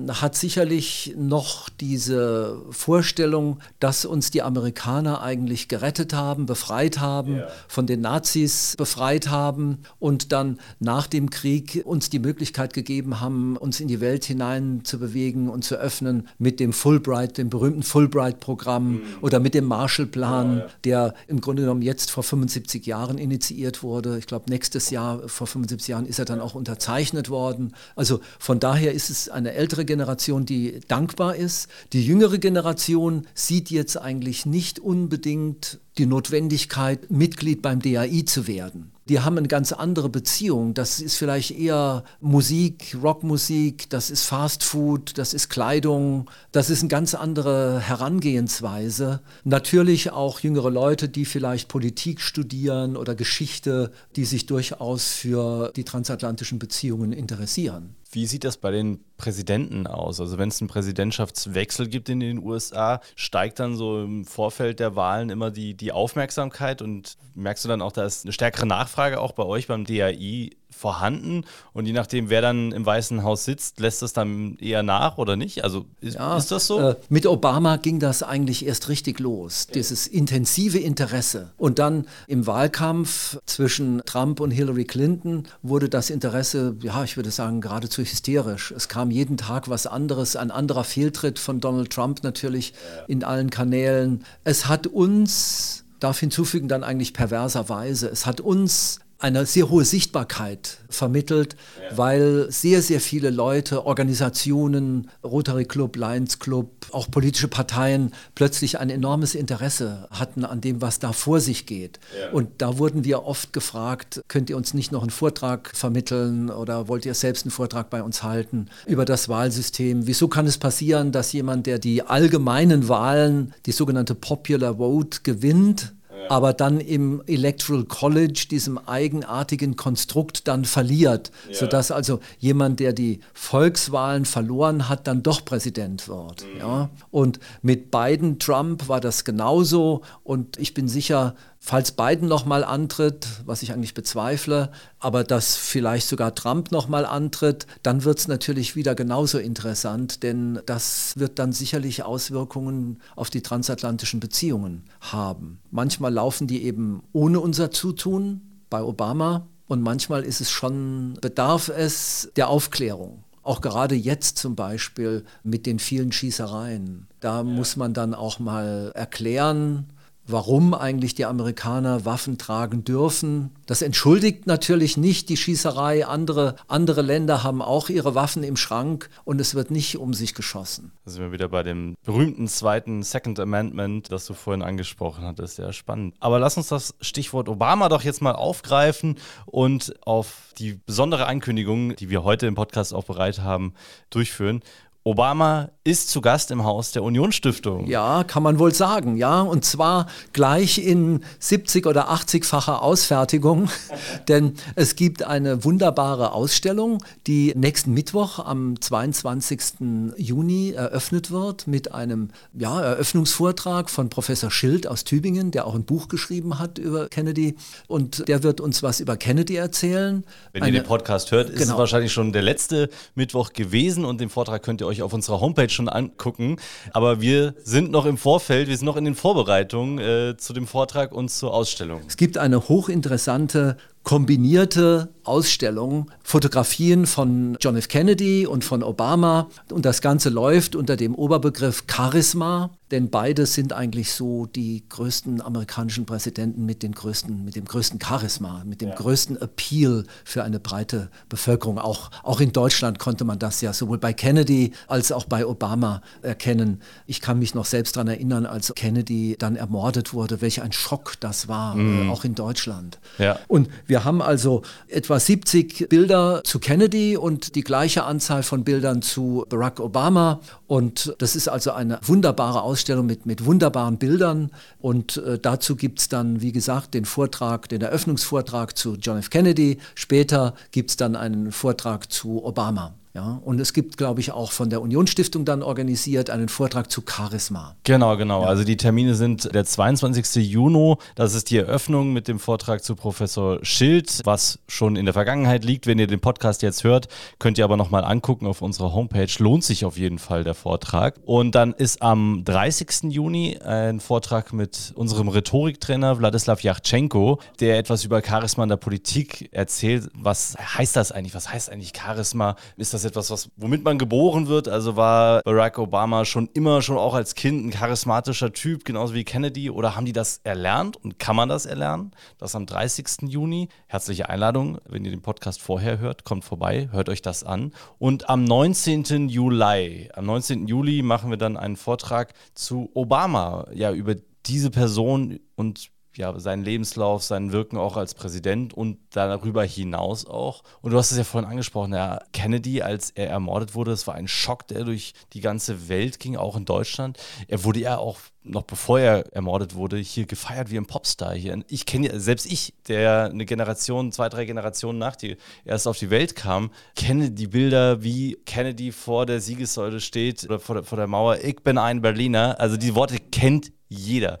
hat 0.08 0.36
sicherlich 0.36 1.14
noch 1.16 1.68
diese 1.68 2.60
Vorstellung, 2.70 3.58
dass 3.80 4.04
uns 4.04 4.30
die 4.30 4.42
Amerikaner 4.42 5.22
eigentlich 5.22 5.68
gerettet 5.68 6.12
haben, 6.12 6.46
befreit 6.46 7.00
haben, 7.00 7.36
yeah. 7.36 7.48
von 7.68 7.86
den 7.86 8.00
Nazis 8.00 8.74
befreit 8.76 9.30
haben 9.30 9.78
und 9.98 10.32
dann 10.32 10.58
nach 10.80 11.06
dem 11.06 11.30
Krieg 11.30 11.82
uns 11.84 12.10
die 12.10 12.18
Möglichkeit 12.18 12.74
gegeben 12.74 13.20
haben, 13.20 13.56
uns 13.56 13.80
in 13.80 13.88
die 13.88 14.00
Welt 14.00 14.24
hinein 14.24 14.80
zu 14.84 14.98
bewegen 14.98 15.48
und 15.48 15.64
zu 15.64 15.76
öffnen 15.76 16.28
mit 16.38 16.60
dem 16.60 16.72
Fulbright, 16.72 17.38
dem 17.38 17.48
berühmten 17.48 17.82
Fulbright-Programm 17.82 18.92
mm. 18.92 19.02
oder 19.22 19.40
mit 19.40 19.54
dem 19.54 19.64
Marshallplan, 19.64 20.58
ja, 20.58 20.62
ja. 20.64 20.70
der 20.84 21.14
im 21.28 21.40
Grunde 21.40 21.62
genommen 21.62 21.82
jetzt 21.82 22.10
vor 22.10 22.22
75 22.22 22.84
Jahren 22.84 23.18
initiiert 23.18 23.82
wurde. 23.82 24.18
Ich 24.18 24.26
glaube, 24.26 24.50
nächstes 24.50 24.90
Jahr, 24.90 25.28
vor 25.28 25.46
75 25.46 25.88
Jahren, 25.88 26.06
ist 26.06 26.18
er 26.18 26.24
dann 26.24 26.40
auch 26.40 26.54
unterzeichnet 26.54 27.30
worden. 27.30 27.74
Also 27.96 28.20
von 28.38 28.60
daher 28.60 28.92
ist 28.92 29.10
es 29.10 29.28
eine 29.28 29.52
ältere 29.52 29.67
ältere 29.68 29.84
Generation, 29.84 30.46
die 30.46 30.80
dankbar 30.88 31.36
ist. 31.36 31.68
Die 31.92 32.02
jüngere 32.02 32.38
Generation 32.38 33.26
sieht 33.34 33.70
jetzt 33.70 33.98
eigentlich 34.00 34.46
nicht 34.46 34.78
unbedingt 34.78 35.78
die 35.98 36.06
Notwendigkeit, 36.06 37.10
Mitglied 37.10 37.60
beim 37.60 37.82
DAI 37.82 38.22
zu 38.24 38.46
werden. 38.46 38.92
Die 39.10 39.20
haben 39.20 39.36
eine 39.36 39.48
ganz 39.48 39.72
andere 39.72 40.08
Beziehung. 40.08 40.72
Das 40.72 41.00
ist 41.00 41.16
vielleicht 41.16 41.50
eher 41.50 42.04
Musik, 42.20 42.96
Rockmusik, 43.02 43.90
das 43.90 44.08
ist 44.08 44.24
Fast 44.24 44.64
Food, 44.64 45.18
das 45.18 45.34
ist 45.34 45.50
Kleidung, 45.50 46.30
das 46.52 46.70
ist 46.70 46.80
eine 46.80 46.88
ganz 46.88 47.14
andere 47.14 47.80
Herangehensweise. 47.80 49.20
Natürlich 49.44 50.12
auch 50.12 50.40
jüngere 50.40 50.70
Leute, 50.70 51.10
die 51.10 51.26
vielleicht 51.26 51.68
Politik 51.68 52.22
studieren 52.22 52.96
oder 52.96 53.14
Geschichte, 53.14 53.92
die 54.16 54.24
sich 54.24 54.46
durchaus 54.46 55.08
für 55.08 55.72
die 55.76 55.84
transatlantischen 55.84 56.58
Beziehungen 56.58 57.12
interessieren. 57.12 57.97
Wie 58.10 58.26
sieht 58.26 58.44
das 58.44 58.56
bei 58.56 58.70
den 58.70 59.04
Präsidenten 59.18 59.86
aus? 59.86 60.18
Also 60.20 60.38
wenn 60.38 60.48
es 60.48 60.60
einen 60.60 60.68
Präsidentschaftswechsel 60.68 61.88
gibt 61.88 62.08
in 62.08 62.20
den 62.20 62.38
USA, 62.38 63.00
steigt 63.16 63.60
dann 63.60 63.76
so 63.76 64.02
im 64.02 64.24
Vorfeld 64.24 64.80
der 64.80 64.96
Wahlen 64.96 65.28
immer 65.28 65.50
die, 65.50 65.74
die 65.74 65.92
Aufmerksamkeit 65.92 66.80
und 66.80 67.16
merkst 67.34 67.64
du 67.64 67.68
dann 67.68 67.82
auch, 67.82 67.92
da 67.92 68.04
ist 68.06 68.24
eine 68.24 68.32
stärkere 68.32 68.66
Nachfrage 68.66 69.20
auch 69.20 69.32
bei 69.32 69.44
euch 69.44 69.66
beim 69.66 69.84
DAI 69.84 70.50
vorhanden 70.70 71.44
und 71.72 71.86
je 71.86 71.92
nachdem, 71.92 72.30
wer 72.30 72.42
dann 72.42 72.72
im 72.72 72.84
Weißen 72.84 73.22
Haus 73.22 73.44
sitzt, 73.44 73.80
lässt 73.80 74.02
es 74.02 74.12
dann 74.12 74.56
eher 74.58 74.82
nach 74.82 75.18
oder 75.18 75.36
nicht? 75.36 75.64
Also 75.64 75.86
ist, 76.00 76.14
ja, 76.14 76.36
ist 76.36 76.50
das 76.50 76.66
so? 76.66 76.78
Äh, 76.78 76.96
mit 77.08 77.26
Obama 77.26 77.76
ging 77.76 77.98
das 77.98 78.22
eigentlich 78.22 78.66
erst 78.66 78.88
richtig 78.88 79.18
los, 79.18 79.66
ja. 79.68 79.74
dieses 79.74 80.06
intensive 80.06 80.78
Interesse. 80.78 81.52
Und 81.56 81.78
dann 81.78 82.06
im 82.26 82.46
Wahlkampf 82.46 83.38
zwischen 83.46 84.02
Trump 84.04 84.40
und 84.40 84.50
Hillary 84.50 84.84
Clinton 84.84 85.44
wurde 85.62 85.88
das 85.88 86.10
Interesse, 86.10 86.76
ja, 86.82 87.02
ich 87.02 87.16
würde 87.16 87.30
sagen, 87.30 87.60
geradezu 87.60 88.02
hysterisch. 88.02 88.72
Es 88.76 88.88
kam 88.88 89.10
jeden 89.10 89.36
Tag 89.36 89.68
was 89.68 89.86
anderes, 89.86 90.36
ein 90.36 90.50
anderer 90.50 90.84
Fehltritt 90.84 91.38
von 91.38 91.60
Donald 91.60 91.90
Trump 91.90 92.22
natürlich 92.22 92.72
ja. 92.72 93.04
in 93.06 93.24
allen 93.24 93.50
Kanälen. 93.50 94.24
Es 94.44 94.66
hat 94.66 94.86
uns 94.86 95.84
darf 96.00 96.20
hinzufügen 96.20 96.68
dann 96.68 96.84
eigentlich 96.84 97.12
perverserweise. 97.12 98.08
Es 98.08 98.24
hat 98.24 98.40
uns 98.40 99.00
eine 99.20 99.46
sehr 99.46 99.68
hohe 99.68 99.84
Sichtbarkeit 99.84 100.78
vermittelt, 100.88 101.56
ja. 101.90 101.98
weil 101.98 102.46
sehr, 102.50 102.82
sehr 102.82 103.00
viele 103.00 103.30
Leute, 103.30 103.84
Organisationen, 103.84 105.10
Rotary 105.24 105.64
Club, 105.64 105.96
Lions 105.96 106.38
Club, 106.38 106.70
auch 106.92 107.10
politische 107.10 107.48
Parteien 107.48 108.12
plötzlich 108.36 108.78
ein 108.78 108.90
enormes 108.90 109.34
Interesse 109.34 110.06
hatten 110.12 110.44
an 110.44 110.60
dem, 110.60 110.80
was 110.80 111.00
da 111.00 111.12
vor 111.12 111.40
sich 111.40 111.66
geht. 111.66 111.98
Ja. 112.18 112.30
Und 112.30 112.48
da 112.58 112.78
wurden 112.78 113.04
wir 113.04 113.24
oft 113.24 113.52
gefragt, 113.52 114.22
könnt 114.28 114.50
ihr 114.50 114.56
uns 114.56 114.72
nicht 114.72 114.92
noch 114.92 115.02
einen 115.02 115.10
Vortrag 115.10 115.72
vermitteln 115.74 116.48
oder 116.48 116.86
wollt 116.86 117.04
ihr 117.04 117.14
selbst 117.14 117.44
einen 117.44 117.50
Vortrag 117.50 117.90
bei 117.90 118.04
uns 118.04 118.22
halten 118.22 118.66
über 118.86 119.04
das 119.04 119.28
Wahlsystem? 119.28 120.06
Wieso 120.06 120.28
kann 120.28 120.46
es 120.46 120.58
passieren, 120.58 121.10
dass 121.10 121.32
jemand, 121.32 121.66
der 121.66 121.80
die 121.80 122.02
allgemeinen 122.02 122.88
Wahlen, 122.88 123.52
die 123.66 123.72
sogenannte 123.72 124.14
Popular 124.14 124.76
Vote 124.76 125.20
gewinnt, 125.24 125.92
aber 126.28 126.52
dann 126.52 126.80
im 126.80 127.22
Electoral 127.26 127.84
College, 127.84 128.46
diesem 128.50 128.78
eigenartigen 128.78 129.76
Konstrukt, 129.76 130.48
dann 130.48 130.64
verliert, 130.64 131.30
ja. 131.48 131.54
sodass 131.54 131.90
also 131.90 132.20
jemand, 132.38 132.80
der 132.80 132.92
die 132.92 133.20
Volkswahlen 133.34 134.24
verloren 134.24 134.88
hat, 134.88 135.06
dann 135.06 135.22
doch 135.22 135.44
Präsident 135.44 136.08
wird. 136.08 136.44
Mhm. 136.44 136.60
Ja? 136.60 136.90
Und 137.10 137.40
mit 137.62 137.90
Biden, 137.90 138.38
Trump 138.38 138.88
war 138.88 139.00
das 139.00 139.24
genauso 139.24 140.02
und 140.24 140.58
ich 140.58 140.74
bin 140.74 140.88
sicher, 140.88 141.34
Falls 141.60 141.92
Biden 141.92 142.28
nochmal 142.28 142.64
antritt, 142.64 143.26
was 143.44 143.62
ich 143.62 143.72
eigentlich 143.72 143.94
bezweifle, 143.94 144.70
aber 145.00 145.24
dass 145.24 145.56
vielleicht 145.56 146.06
sogar 146.06 146.34
Trump 146.34 146.70
nochmal 146.70 147.04
antritt, 147.04 147.66
dann 147.82 148.04
wird 148.04 148.20
es 148.20 148.28
natürlich 148.28 148.76
wieder 148.76 148.94
genauso 148.94 149.38
interessant, 149.38 150.22
denn 150.22 150.60
das 150.66 151.14
wird 151.16 151.38
dann 151.38 151.52
sicherlich 151.52 152.04
Auswirkungen 152.04 153.00
auf 153.16 153.28
die 153.28 153.42
transatlantischen 153.42 154.20
Beziehungen 154.20 154.84
haben. 155.00 155.58
Manchmal 155.70 156.14
laufen 156.14 156.46
die 156.46 156.62
eben 156.64 157.02
ohne 157.12 157.40
unser 157.40 157.70
Zutun 157.70 158.40
bei 158.70 158.82
Obama 158.82 159.46
und 159.66 159.82
manchmal 159.82 160.24
ist 160.24 160.40
es 160.40 160.50
schon, 160.50 161.18
bedarf 161.20 161.68
es 161.68 162.30
der 162.36 162.48
Aufklärung. 162.48 163.24
Auch 163.42 163.60
gerade 163.60 163.94
jetzt 163.94 164.38
zum 164.38 164.56
Beispiel 164.56 165.24
mit 165.42 165.66
den 165.66 165.78
vielen 165.78 166.12
Schießereien. 166.12 167.08
Da 167.20 167.38
ja. 167.38 167.42
muss 167.44 167.76
man 167.76 167.94
dann 167.94 168.14
auch 168.14 168.38
mal 168.38 168.92
erklären, 168.94 169.86
warum 170.28 170.74
eigentlich 170.74 171.14
die 171.14 171.24
Amerikaner 171.24 172.04
Waffen 172.04 172.38
tragen 172.38 172.84
dürfen. 172.84 173.50
Das 173.66 173.82
entschuldigt 173.82 174.46
natürlich 174.46 174.96
nicht 174.96 175.28
die 175.28 175.36
Schießerei. 175.36 176.06
Andere, 176.06 176.56
andere 176.68 177.02
Länder 177.02 177.42
haben 177.42 177.62
auch 177.62 177.88
ihre 177.88 178.14
Waffen 178.14 178.42
im 178.42 178.56
Schrank 178.56 179.10
und 179.24 179.40
es 179.40 179.54
wird 179.54 179.70
nicht 179.70 179.98
um 179.98 180.14
sich 180.14 180.34
geschossen. 180.34 180.92
Da 181.04 181.10
sind 181.10 181.22
wir 181.22 181.32
wieder 181.32 181.48
bei 181.48 181.62
dem 181.62 181.96
berühmten 182.04 182.46
zweiten 182.48 183.02
Second 183.02 183.40
Amendment, 183.40 184.12
das 184.12 184.26
du 184.26 184.34
vorhin 184.34 184.62
angesprochen 184.62 185.24
hattest. 185.24 185.56
Sehr 185.56 185.72
spannend. 185.72 186.14
Aber 186.20 186.38
lass 186.38 186.56
uns 186.56 186.68
das 186.68 186.94
Stichwort 187.00 187.48
Obama 187.48 187.88
doch 187.88 188.02
jetzt 188.02 188.22
mal 188.22 188.32
aufgreifen 188.32 189.16
und 189.46 189.94
auf 190.06 190.52
die 190.58 190.80
besondere 190.86 191.26
Ankündigung, 191.26 191.96
die 191.96 192.10
wir 192.10 192.24
heute 192.24 192.46
im 192.46 192.54
Podcast 192.54 192.92
auch 192.92 193.04
bereit 193.04 193.40
haben, 193.40 193.74
durchführen. 194.10 194.62
Obama 195.08 195.70
ist 195.84 196.10
zu 196.10 196.20
Gast 196.20 196.50
im 196.50 196.64
Haus 196.64 196.92
der 196.92 197.02
Unionsstiftung. 197.02 197.86
Ja, 197.86 198.22
kann 198.22 198.42
man 198.42 198.58
wohl 198.58 198.74
sagen, 198.74 199.16
ja. 199.16 199.40
Und 199.40 199.64
zwar 199.64 200.06
gleich 200.34 200.76
in 200.76 201.24
70 201.38 201.86
oder 201.86 202.10
80-facher 202.10 202.82
Ausfertigung, 202.82 203.70
denn 204.28 204.52
es 204.74 204.96
gibt 204.96 205.22
eine 205.22 205.64
wunderbare 205.64 206.32
Ausstellung, 206.32 207.02
die 207.26 207.54
nächsten 207.56 207.94
Mittwoch 207.94 208.38
am 208.38 208.78
22. 208.78 210.12
Juni 210.18 210.72
eröffnet 210.72 211.30
wird 211.30 211.66
mit 211.66 211.94
einem 211.94 212.28
ja, 212.52 212.78
Eröffnungsvortrag 212.78 213.88
von 213.88 214.10
Professor 214.10 214.50
Schild 214.50 214.86
aus 214.86 215.04
Tübingen, 215.04 215.52
der 215.52 215.66
auch 215.66 215.74
ein 215.74 215.84
Buch 215.84 216.08
geschrieben 216.08 216.58
hat 216.58 216.76
über 216.76 217.08
Kennedy. 217.08 217.56
Und 217.86 218.28
der 218.28 218.42
wird 218.42 218.60
uns 218.60 218.82
was 218.82 219.00
über 219.00 219.16
Kennedy 219.16 219.56
erzählen. 219.56 220.22
Wenn 220.52 220.64
eine, 220.64 220.76
ihr 220.76 220.82
den 220.82 220.86
Podcast 220.86 221.32
hört, 221.32 221.48
ist 221.48 221.60
genau. 221.60 221.72
es 221.72 221.78
wahrscheinlich 221.78 222.12
schon 222.12 222.34
der 222.34 222.42
letzte 222.42 222.90
Mittwoch 223.14 223.54
gewesen 223.54 224.04
und 224.04 224.20
den 224.20 224.28
Vortrag 224.28 224.62
könnt 224.62 224.82
ihr 224.82 224.86
euch 224.86 224.97
auf 225.02 225.12
unserer 225.12 225.40
Homepage 225.40 225.68
schon 225.68 225.88
angucken. 225.88 226.56
Aber 226.92 227.20
wir 227.20 227.54
sind 227.62 227.90
noch 227.90 228.06
im 228.06 228.16
Vorfeld, 228.16 228.68
wir 228.68 228.76
sind 228.76 228.86
noch 228.86 228.96
in 228.96 229.04
den 229.04 229.14
Vorbereitungen 229.14 229.98
äh, 229.98 230.36
zu 230.36 230.52
dem 230.52 230.66
Vortrag 230.66 231.12
und 231.12 231.30
zur 231.30 231.54
Ausstellung. 231.54 232.02
Es 232.06 232.16
gibt 232.16 232.38
eine 232.38 232.68
hochinteressante 232.68 233.76
kombinierte 234.02 235.10
Ausstellung, 235.28 236.10
Fotografien 236.22 237.06
von 237.06 237.58
John 237.60 237.76
F. 237.76 237.88
Kennedy 237.88 238.46
und 238.46 238.64
von 238.64 238.82
Obama. 238.82 239.50
Und 239.70 239.84
das 239.84 240.00
Ganze 240.00 240.30
läuft 240.30 240.74
unter 240.74 240.96
dem 240.96 241.14
Oberbegriff 241.14 241.84
Charisma, 241.86 242.70
denn 242.90 243.10
beide 243.10 243.44
sind 243.44 243.74
eigentlich 243.74 244.12
so 244.12 244.46
die 244.46 244.84
größten 244.88 245.42
amerikanischen 245.42 246.06
Präsidenten 246.06 246.64
mit, 246.64 246.82
den 246.82 246.92
größten, 246.92 247.44
mit 247.44 247.54
dem 247.56 247.66
größten 247.66 248.00
Charisma, 248.00 248.62
mit 248.64 248.80
dem 248.80 248.88
ja. 248.88 248.94
größten 248.94 249.36
Appeal 249.36 250.04
für 250.24 250.42
eine 250.42 250.58
breite 250.58 251.10
Bevölkerung. 251.28 251.78
Auch, 251.78 252.10
auch 252.22 252.40
in 252.40 252.52
Deutschland 252.52 252.98
konnte 252.98 253.24
man 253.24 253.38
das 253.38 253.60
ja 253.60 253.74
sowohl 253.74 253.98
bei 253.98 254.14
Kennedy 254.14 254.72
als 254.86 255.12
auch 255.12 255.26
bei 255.26 255.44
Obama 255.44 256.00
erkennen. 256.22 256.80
Ich 257.06 257.20
kann 257.20 257.38
mich 257.38 257.54
noch 257.54 257.66
selbst 257.66 257.96
daran 257.96 258.08
erinnern, 258.08 258.46
als 258.46 258.72
Kennedy 258.74 259.36
dann 259.38 259.56
ermordet 259.56 260.14
wurde, 260.14 260.40
welch 260.40 260.62
ein 260.62 260.72
Schock 260.72 261.20
das 261.20 261.48
war, 261.48 261.76
äh, 261.76 262.08
auch 262.08 262.24
in 262.24 262.34
Deutschland. 262.34 262.98
Ja. 263.18 263.38
Und 263.48 263.68
wir 263.88 264.04
haben 264.04 264.20
also 264.20 264.62
etwa 264.86 265.18
70 265.18 265.88
Bilder 265.88 266.42
zu 266.44 266.58
Kennedy 266.58 267.16
und 267.16 267.54
die 267.54 267.62
gleiche 267.62 268.04
Anzahl 268.04 268.42
von 268.42 268.62
Bildern 268.62 269.00
zu 269.00 269.46
Barack 269.48 269.80
Obama. 269.80 270.40
Und 270.66 271.14
das 271.18 271.34
ist 271.34 271.48
also 271.48 271.72
eine 271.72 271.98
wunderbare 272.02 272.60
Ausstellung 272.60 273.06
mit, 273.06 273.24
mit 273.24 273.46
wunderbaren 273.46 273.96
Bildern. 273.96 274.50
Und 274.78 275.16
äh, 275.16 275.38
dazu 275.38 275.74
gibt 275.74 276.00
es 276.00 276.08
dann, 276.08 276.42
wie 276.42 276.52
gesagt, 276.52 276.92
den 276.92 277.06
Vortrag, 277.06 277.70
den 277.70 277.80
Eröffnungsvortrag 277.80 278.76
zu 278.76 278.96
John 278.96 279.18
F. 279.18 279.30
Kennedy. 279.30 279.78
Später 279.94 280.54
gibt 280.70 280.90
es 280.90 280.96
dann 280.98 281.16
einen 281.16 281.50
Vortrag 281.50 282.12
zu 282.12 282.44
Obama. 282.44 282.94
Ja, 283.18 283.40
und 283.44 283.58
es 283.58 283.72
gibt, 283.72 283.96
glaube 283.96 284.20
ich, 284.20 284.30
auch 284.30 284.52
von 284.52 284.70
der 284.70 284.80
Unionsstiftung 284.80 285.44
dann 285.44 285.64
organisiert 285.64 286.30
einen 286.30 286.48
Vortrag 286.48 286.88
zu 286.88 287.02
Charisma. 287.04 287.74
Genau, 287.82 288.16
genau. 288.16 288.42
Ja. 288.42 288.46
Also 288.48 288.62
die 288.62 288.76
Termine 288.76 289.16
sind 289.16 289.52
der 289.52 289.64
22. 289.64 290.36
Juni. 290.48 290.94
Das 291.16 291.34
ist 291.34 291.50
die 291.50 291.56
Eröffnung 291.56 292.12
mit 292.12 292.28
dem 292.28 292.38
Vortrag 292.38 292.84
zu 292.84 292.94
Professor 292.94 293.58
Schild, 293.62 294.20
was 294.22 294.60
schon 294.68 294.94
in 294.94 295.04
der 295.04 295.14
Vergangenheit 295.14 295.64
liegt. 295.64 295.88
Wenn 295.88 295.98
ihr 295.98 296.06
den 296.06 296.20
Podcast 296.20 296.62
jetzt 296.62 296.84
hört, 296.84 297.08
könnt 297.40 297.58
ihr 297.58 297.64
aber 297.64 297.76
nochmal 297.76 298.04
angucken 298.04 298.46
auf 298.46 298.62
unserer 298.62 298.92
Homepage. 298.92 299.26
Lohnt 299.40 299.64
sich 299.64 299.84
auf 299.84 299.98
jeden 299.98 300.20
Fall 300.20 300.44
der 300.44 300.54
Vortrag. 300.54 301.16
Und 301.24 301.56
dann 301.56 301.72
ist 301.72 302.00
am 302.00 302.44
30. 302.44 303.10
Juni 303.10 303.58
ein 303.58 303.98
Vortrag 303.98 304.52
mit 304.52 304.92
unserem 304.94 305.26
Rhetoriktrainer 305.26 306.20
Wladislav 306.20 306.62
Yachtschenko, 306.62 307.40
der 307.58 307.78
etwas 307.78 308.04
über 308.04 308.22
Charisma 308.24 308.62
in 308.62 308.68
der 308.68 308.76
Politik 308.76 309.48
erzählt. 309.50 310.08
Was 310.14 310.54
heißt 310.56 310.94
das 310.94 311.10
eigentlich? 311.10 311.34
Was 311.34 311.52
heißt 311.52 311.68
eigentlich 311.68 311.94
Charisma? 311.96 312.54
Ist 312.76 312.94
das 312.94 313.07
etwas, 313.08 313.30
was, 313.30 313.50
womit 313.56 313.84
man 313.84 313.98
geboren 313.98 314.46
wird? 314.48 314.68
Also 314.68 314.96
war 314.96 315.42
Barack 315.42 315.78
Obama 315.78 316.24
schon 316.24 316.48
immer, 316.54 316.82
schon 316.82 316.96
auch 316.96 317.14
als 317.14 317.34
Kind 317.34 317.66
ein 317.66 317.70
charismatischer 317.70 318.52
Typ, 318.52 318.84
genauso 318.84 319.14
wie 319.14 319.24
Kennedy? 319.24 319.70
Oder 319.70 319.96
haben 319.96 320.06
die 320.06 320.12
das 320.12 320.40
erlernt 320.44 320.96
und 320.96 321.18
kann 321.18 321.36
man 321.36 321.48
das 321.48 321.66
erlernen? 321.66 322.12
Das 322.38 322.54
am 322.54 322.66
30. 322.66 323.28
Juni. 323.28 323.68
Herzliche 323.86 324.28
Einladung, 324.28 324.78
wenn 324.88 325.04
ihr 325.04 325.10
den 325.10 325.22
Podcast 325.22 325.60
vorher 325.60 325.98
hört, 325.98 326.24
kommt 326.24 326.44
vorbei, 326.44 326.88
hört 326.92 327.08
euch 327.08 327.22
das 327.22 327.44
an. 327.44 327.72
Und 327.98 328.28
am 328.28 328.44
19. 328.44 329.28
Juli, 329.28 330.10
am 330.14 330.26
19. 330.26 330.66
Juli 330.66 331.02
machen 331.02 331.30
wir 331.30 331.36
dann 331.38 331.56
einen 331.56 331.76
Vortrag 331.76 332.32
zu 332.54 332.90
Obama, 332.94 333.66
ja, 333.72 333.92
über 333.92 334.14
diese 334.46 334.70
Person 334.70 335.40
und 335.56 335.90
ja, 336.18 336.38
seinen 336.38 336.64
Lebenslauf, 336.64 337.22
sein 337.22 337.52
Wirken 337.52 337.78
auch 337.78 337.96
als 337.96 338.14
Präsident 338.14 338.74
und 338.74 338.98
darüber 339.10 339.64
hinaus 339.64 340.26
auch. 340.26 340.62
Und 340.82 340.90
du 340.90 340.98
hast 340.98 341.10
es 341.10 341.18
ja 341.18 341.24
vorhin 341.24 341.48
angesprochen, 341.48 341.94
ja, 341.94 342.20
Kennedy, 342.32 342.82
als 342.82 343.10
er 343.10 343.30
ermordet 343.30 343.74
wurde, 343.74 343.92
das 343.92 344.06
war 344.06 344.14
ein 344.14 344.28
Schock, 344.28 344.66
der 344.68 344.84
durch 344.84 345.14
die 345.32 345.40
ganze 345.40 345.88
Welt 345.88 346.20
ging, 346.20 346.36
auch 346.36 346.56
in 346.56 346.64
Deutschland. 346.64 347.18
Er 347.46 347.64
wurde 347.64 347.80
ja 347.80 347.98
auch 347.98 348.18
noch 348.42 348.62
bevor 348.62 348.98
er 348.98 349.32
ermordet 349.34 349.74
wurde, 349.74 349.98
hier 349.98 350.26
gefeiert 350.26 350.70
wie 350.70 350.78
ein 350.78 350.86
Popstar 350.86 351.34
hier. 351.34 351.62
Ich 351.68 351.86
kenne 351.86 352.08
ja, 352.08 352.18
selbst 352.18 352.46
ich, 352.46 352.74
der 352.88 353.30
eine 353.30 353.44
Generation, 353.44 354.10
zwei, 354.10 354.28
drei 354.28 354.44
Generationen 354.44 354.98
nach 354.98 355.16
dir 355.16 355.36
erst 355.64 355.86
auf 355.86 355.98
die 355.98 356.10
Welt 356.10 356.34
kam, 356.34 356.70
kenne 356.96 357.30
die 357.30 357.46
Bilder, 357.46 358.02
wie 358.02 358.38
Kennedy 358.46 358.92
vor 358.92 359.26
der 359.26 359.40
Siegessäule 359.40 360.00
steht 360.00 360.44
oder 360.44 360.58
vor 360.58 360.76
der, 360.76 360.84
vor 360.84 360.96
der 360.96 361.06
Mauer. 361.06 361.38
Ich 361.42 361.62
bin 361.62 361.78
ein 361.78 362.00
Berliner. 362.00 362.56
Also 362.58 362.76
die 362.76 362.94
Worte 362.94 363.18
kennt 363.18 363.72
jeder 363.88 364.38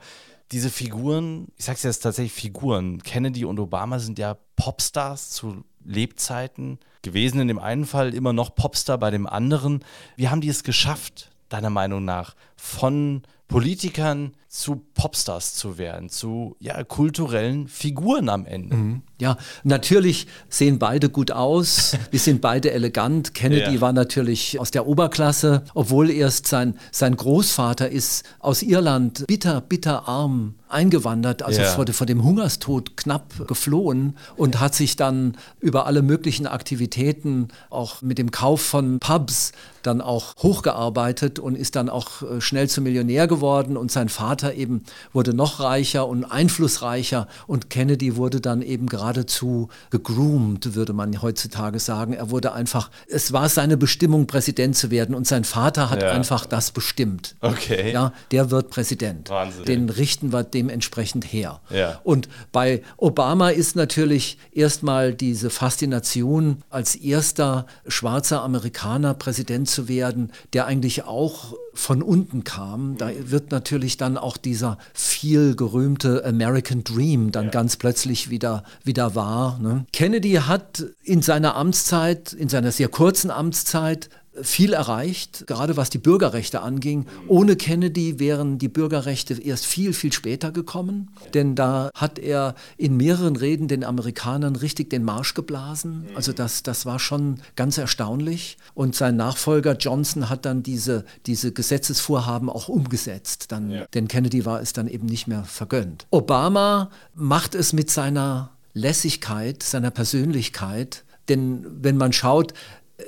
diese 0.52 0.70
Figuren, 0.70 1.48
ich 1.56 1.64
sag's 1.64 1.82
jetzt 1.82 2.00
tatsächlich 2.00 2.32
Figuren, 2.32 3.02
Kennedy 3.02 3.44
und 3.44 3.58
Obama 3.58 3.98
sind 3.98 4.18
ja 4.18 4.36
Popstars 4.56 5.30
zu 5.30 5.64
Lebzeiten 5.84 6.78
gewesen, 7.02 7.40
in 7.40 7.48
dem 7.48 7.58
einen 7.58 7.86
Fall 7.86 8.14
immer 8.14 8.32
noch 8.32 8.54
Popstar 8.54 8.98
bei 8.98 9.10
dem 9.10 9.26
anderen. 9.26 9.84
Wie 10.16 10.28
haben 10.28 10.40
die 10.40 10.48
es 10.48 10.64
geschafft, 10.64 11.30
deiner 11.48 11.70
Meinung 11.70 12.04
nach, 12.04 12.34
von 12.56 13.22
Politikern 13.46 14.32
zu 14.48 14.82
Popstars 14.94 15.54
zu 15.54 15.76
werden, 15.76 16.08
zu 16.08 16.56
ja, 16.58 16.82
kulturellen 16.82 17.68
Figuren 17.68 18.30
am 18.30 18.46
Ende. 18.46 18.76
Mhm. 18.76 19.02
Ja, 19.20 19.36
natürlich 19.62 20.26
sehen 20.48 20.78
beide 20.78 21.10
gut 21.10 21.30
aus, 21.30 21.96
wir 22.10 22.18
sind 22.18 22.40
beide 22.40 22.72
elegant. 22.72 23.34
Kennedy 23.34 23.74
ja. 23.74 23.80
war 23.82 23.92
natürlich 23.92 24.58
aus 24.58 24.70
der 24.70 24.86
Oberklasse, 24.86 25.64
obwohl 25.74 26.10
erst 26.10 26.46
sein, 26.46 26.78
sein 26.92 27.14
Großvater 27.14 27.90
ist 27.90 28.24
aus 28.38 28.62
Irland 28.62 29.26
bitter, 29.26 29.60
bitter 29.60 30.08
arm 30.08 30.54
eingewandert, 30.68 31.42
also 31.42 31.62
ja. 31.62 31.68
vor, 31.68 31.86
vor, 31.86 32.06
dem 32.06 32.22
Hungerstod 32.22 32.96
knapp 32.96 33.46
geflohen 33.46 34.16
und 34.36 34.60
hat 34.60 34.74
sich 34.74 34.96
dann 34.96 35.36
über 35.60 35.86
alle 35.86 36.02
möglichen 36.02 36.46
Aktivitäten, 36.46 37.48
auch 37.70 38.02
mit 38.02 38.18
dem 38.18 38.30
Kauf 38.30 38.60
von 38.60 38.98
Pubs, 38.98 39.52
dann 39.82 40.00
auch 40.00 40.34
hochgearbeitet 40.36 41.38
und 41.38 41.56
ist 41.56 41.76
dann 41.76 41.88
auch 41.88 42.22
äh, 42.22 42.40
schnell 42.40 42.68
zum 42.68 42.84
Millionär 42.84 43.26
geworden 43.26 43.76
und 43.76 43.90
sein 43.90 44.08
Vater 44.08 44.37
eben 44.42 44.82
wurde 45.12 45.34
noch 45.34 45.60
reicher 45.60 46.06
und 46.06 46.24
einflussreicher 46.24 47.28
und 47.46 47.70
Kennedy 47.70 48.16
wurde 48.16 48.40
dann 48.40 48.62
eben 48.62 48.86
geradezu 48.86 49.68
gegroomt, 49.90 50.74
würde 50.74 50.92
man 50.92 51.20
heutzutage 51.22 51.78
sagen. 51.78 52.12
Er 52.12 52.30
wurde 52.30 52.52
einfach, 52.52 52.90
es 53.08 53.32
war 53.32 53.48
seine 53.48 53.76
Bestimmung, 53.76 54.26
Präsident 54.26 54.76
zu 54.76 54.90
werden 54.90 55.14
und 55.14 55.26
sein 55.26 55.44
Vater 55.44 55.90
hat 55.90 56.02
ja. 56.02 56.10
einfach 56.10 56.46
das 56.46 56.70
bestimmt. 56.70 57.36
Okay. 57.40 57.92
Ja, 57.92 58.12
der 58.30 58.50
wird 58.50 58.70
Präsident. 58.70 59.30
Wahnsinn. 59.30 59.64
Den 59.64 59.90
richten 59.90 60.32
wir 60.32 60.44
dementsprechend 60.44 61.24
her. 61.24 61.60
Ja. 61.70 62.00
Und 62.04 62.28
bei 62.52 62.82
Obama 62.96 63.50
ist 63.50 63.76
natürlich 63.76 64.38
erstmal 64.52 65.14
diese 65.14 65.50
Faszination 65.50 66.62
als 66.70 66.94
erster 66.94 67.66
schwarzer 67.86 68.42
Amerikaner 68.42 69.14
Präsident 69.14 69.68
zu 69.68 69.88
werden, 69.88 70.32
der 70.52 70.66
eigentlich 70.66 71.04
auch 71.04 71.54
von 71.74 72.02
unten 72.02 72.44
kam. 72.44 72.96
Da 72.98 73.10
wird 73.18 73.52
natürlich 73.52 73.96
dann 73.96 74.18
auch 74.18 74.27
dieser 74.36 74.78
viel 74.92 75.56
gerühmte 75.56 76.24
American 76.24 76.84
Dream 76.84 77.32
dann 77.32 77.46
ja. 77.46 77.50
ganz 77.50 77.76
plötzlich 77.76 78.30
wieder, 78.30 78.64
wieder 78.84 79.14
wahr. 79.14 79.58
Ne? 79.60 79.86
Kennedy 79.92 80.34
hat 80.34 80.84
in 81.02 81.22
seiner 81.22 81.56
Amtszeit, 81.56 82.32
in 82.32 82.48
seiner 82.48 82.72
sehr 82.72 82.88
kurzen 82.88 83.30
Amtszeit, 83.30 84.10
viel 84.42 84.72
erreicht, 84.72 85.46
gerade 85.46 85.76
was 85.76 85.90
die 85.90 85.98
Bürgerrechte 85.98 86.60
anging. 86.60 87.06
Ohne 87.26 87.56
Kennedy 87.56 88.18
wären 88.18 88.58
die 88.58 88.68
Bürgerrechte 88.68 89.34
erst 89.34 89.66
viel, 89.66 89.92
viel 89.92 90.12
später 90.12 90.52
gekommen, 90.52 91.10
denn 91.34 91.54
da 91.54 91.90
hat 91.94 92.18
er 92.18 92.54
in 92.76 92.96
mehreren 92.96 93.36
Reden 93.36 93.68
den 93.68 93.84
Amerikanern 93.84 94.56
richtig 94.56 94.90
den 94.90 95.04
Marsch 95.04 95.34
geblasen. 95.34 96.06
Also 96.14 96.32
das, 96.32 96.62
das 96.62 96.86
war 96.86 96.98
schon 96.98 97.40
ganz 97.56 97.78
erstaunlich. 97.78 98.58
Und 98.74 98.94
sein 98.94 99.16
Nachfolger 99.16 99.76
Johnson 99.76 100.28
hat 100.28 100.44
dann 100.44 100.62
diese, 100.62 101.04
diese 101.26 101.52
Gesetzesvorhaben 101.52 102.48
auch 102.48 102.68
umgesetzt, 102.68 103.52
dann, 103.52 103.70
ja. 103.70 103.86
denn 103.94 104.08
Kennedy 104.08 104.44
war 104.44 104.60
es 104.60 104.72
dann 104.72 104.88
eben 104.88 105.06
nicht 105.06 105.26
mehr 105.26 105.44
vergönnt. 105.44 106.06
Obama 106.10 106.90
macht 107.14 107.54
es 107.54 107.72
mit 107.72 107.90
seiner 107.90 108.50
Lässigkeit, 108.74 109.62
seiner 109.62 109.90
Persönlichkeit, 109.90 111.04
denn 111.28 111.66
wenn 111.82 111.96
man 111.96 112.12
schaut, 112.12 112.54